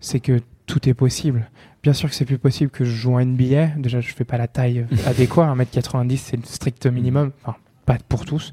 [0.00, 1.48] c'est que tout est possible.
[1.82, 4.38] Bien sûr que c'est plus possible que je joue en NBA déjà je fais pas
[4.38, 7.32] la taille adéquate 1m90 c'est le strict minimum.
[7.44, 7.56] Enfin
[7.86, 8.50] pas pour tous.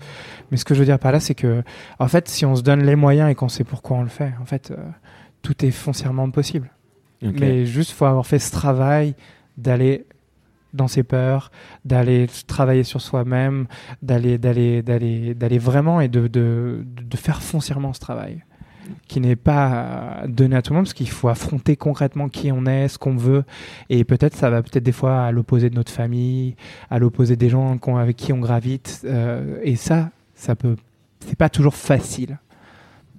[0.51, 1.63] Mais ce que je veux dire par là c'est que
[1.99, 4.33] en fait si on se donne les moyens et qu'on sait pourquoi on le fait
[4.41, 4.75] en fait euh,
[5.41, 6.69] tout est foncièrement possible.
[7.39, 9.15] Mais juste faut avoir fait ce travail
[9.57, 10.05] d'aller
[10.73, 11.51] dans ses peurs,
[11.85, 13.67] d'aller travailler sur soi-même,
[14.01, 18.43] d'aller d'aller d'aller d'aller vraiment et de, de de faire foncièrement ce travail
[19.07, 19.71] qui n'est pas
[20.23, 22.97] euh, donné à tout le monde parce qu'il faut affronter concrètement qui on est, ce
[22.97, 23.43] qu'on veut
[23.89, 26.55] et peut-être ça va peut-être des fois à l'opposé de notre famille,
[26.89, 30.75] à l'opposé des gens avec qui on gravite euh, et ça ça peut
[31.19, 32.39] c'est pas toujours facile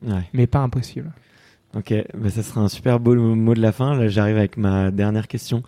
[0.04, 0.22] Ouais.
[0.32, 1.12] mais pas impossible.
[1.76, 3.94] Ok, bah, ça sera un super beau mot de la fin.
[3.96, 5.62] Là, j'arrive avec ma dernière question,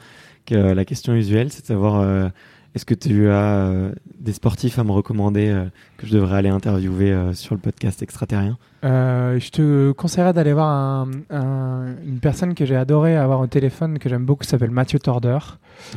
[0.46, 2.28] que euh, la question usuelle, c'est de savoir euh,
[2.74, 3.32] est-ce que tu as
[3.68, 5.54] euh, des sportifs à me recommander
[5.96, 8.58] que je devrais aller interviewer sur le podcast extraterrien?
[8.82, 13.98] Je te conseillerais d'aller voir un- un- une personne que j'ai adoré avoir au téléphone,
[13.98, 15.38] que j'aime beaucoup, qui s'appelle Mathieu Torder,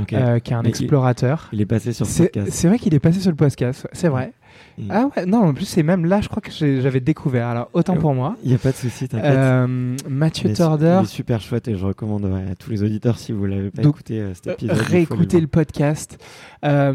[0.08, 1.50] qui est un Mais explorateur.
[1.52, 2.48] Il est passé sur le podcast.
[2.52, 4.34] c'est vrai qu'il est passé sur le podcast, c'est vrai.
[4.80, 7.48] Et- Ah ouais, non, en plus, c'est même là, je crois que j'avais découvert.
[7.48, 8.36] Alors, autant pour moi.
[8.44, 9.32] Il n'y a pas de souci, t'inquiète.
[9.36, 13.32] Euh, Mathieu Torder, Il est super chouette et je recommande à tous les auditeurs, si
[13.32, 14.78] vous l'avez pas Donc, écouté euh, cet épisode.
[14.78, 16.24] il faut réécouter le podcast.
[16.66, 16.94] Euh,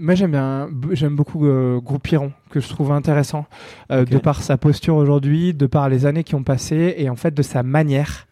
[0.00, 3.46] moi, j'aime bien, j'aime beaucoup euh, Groupe Piron, que je trouve intéressant,
[3.90, 4.10] euh, Ok.
[4.10, 7.34] de par sa posture aujourd'hui, de par les années qui ont passé, et en fait
[7.34, 8.27] de sa manière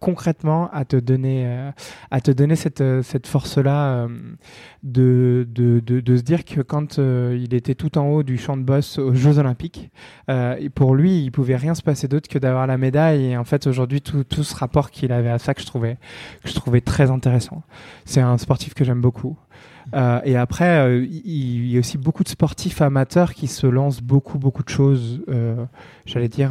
[0.00, 1.70] concrètement à te donner euh,
[2.10, 4.08] à te donner cette euh, cette force là
[4.82, 8.56] de, de, de, se dire que quand euh, il était tout en haut du champ
[8.56, 9.90] de boss aux Jeux Olympiques
[10.30, 13.32] euh, et pour lui il pouvait rien se passer d'autre que d'avoir la médaille.
[13.32, 15.98] Et en fait aujourd'hui tout, tout ce rapport qu'il avait à ça que je trouvais
[16.42, 17.62] que je trouvais très intéressant.
[18.06, 19.36] C'est un sportif que j'aime beaucoup
[19.94, 24.00] euh, et après, euh, il y a aussi beaucoup de sportifs amateurs qui se lancent
[24.02, 25.64] beaucoup, beaucoup de choses, euh,
[26.06, 26.50] j'allais dire,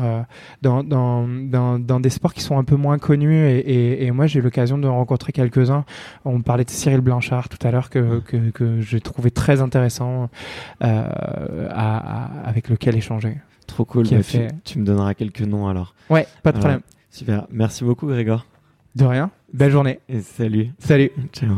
[0.61, 3.35] dans, dans, dans, dans des sports qui sont un peu moins connus.
[3.35, 5.85] Et, et, et moi, j'ai eu l'occasion de rencontrer quelques-uns.
[6.25, 10.29] On parlait de Cyril Blanchard tout à l'heure, que, que, que j'ai trouvé très intéressant,
[10.79, 10.89] à,
[11.69, 13.37] à- avec lequel échanger.
[13.67, 14.03] Trop cool.
[14.09, 15.93] bah, tu- fait- tu, me donneras quelques noms alors.
[16.09, 16.81] Ouais, pas de problème.
[17.11, 17.45] Super.
[17.51, 18.45] Merci beaucoup, Grégor.
[18.95, 19.29] De rien.
[19.53, 19.99] Belle journée.
[20.09, 20.69] Et salut.
[20.79, 21.11] Salut.
[21.33, 21.57] Ciao.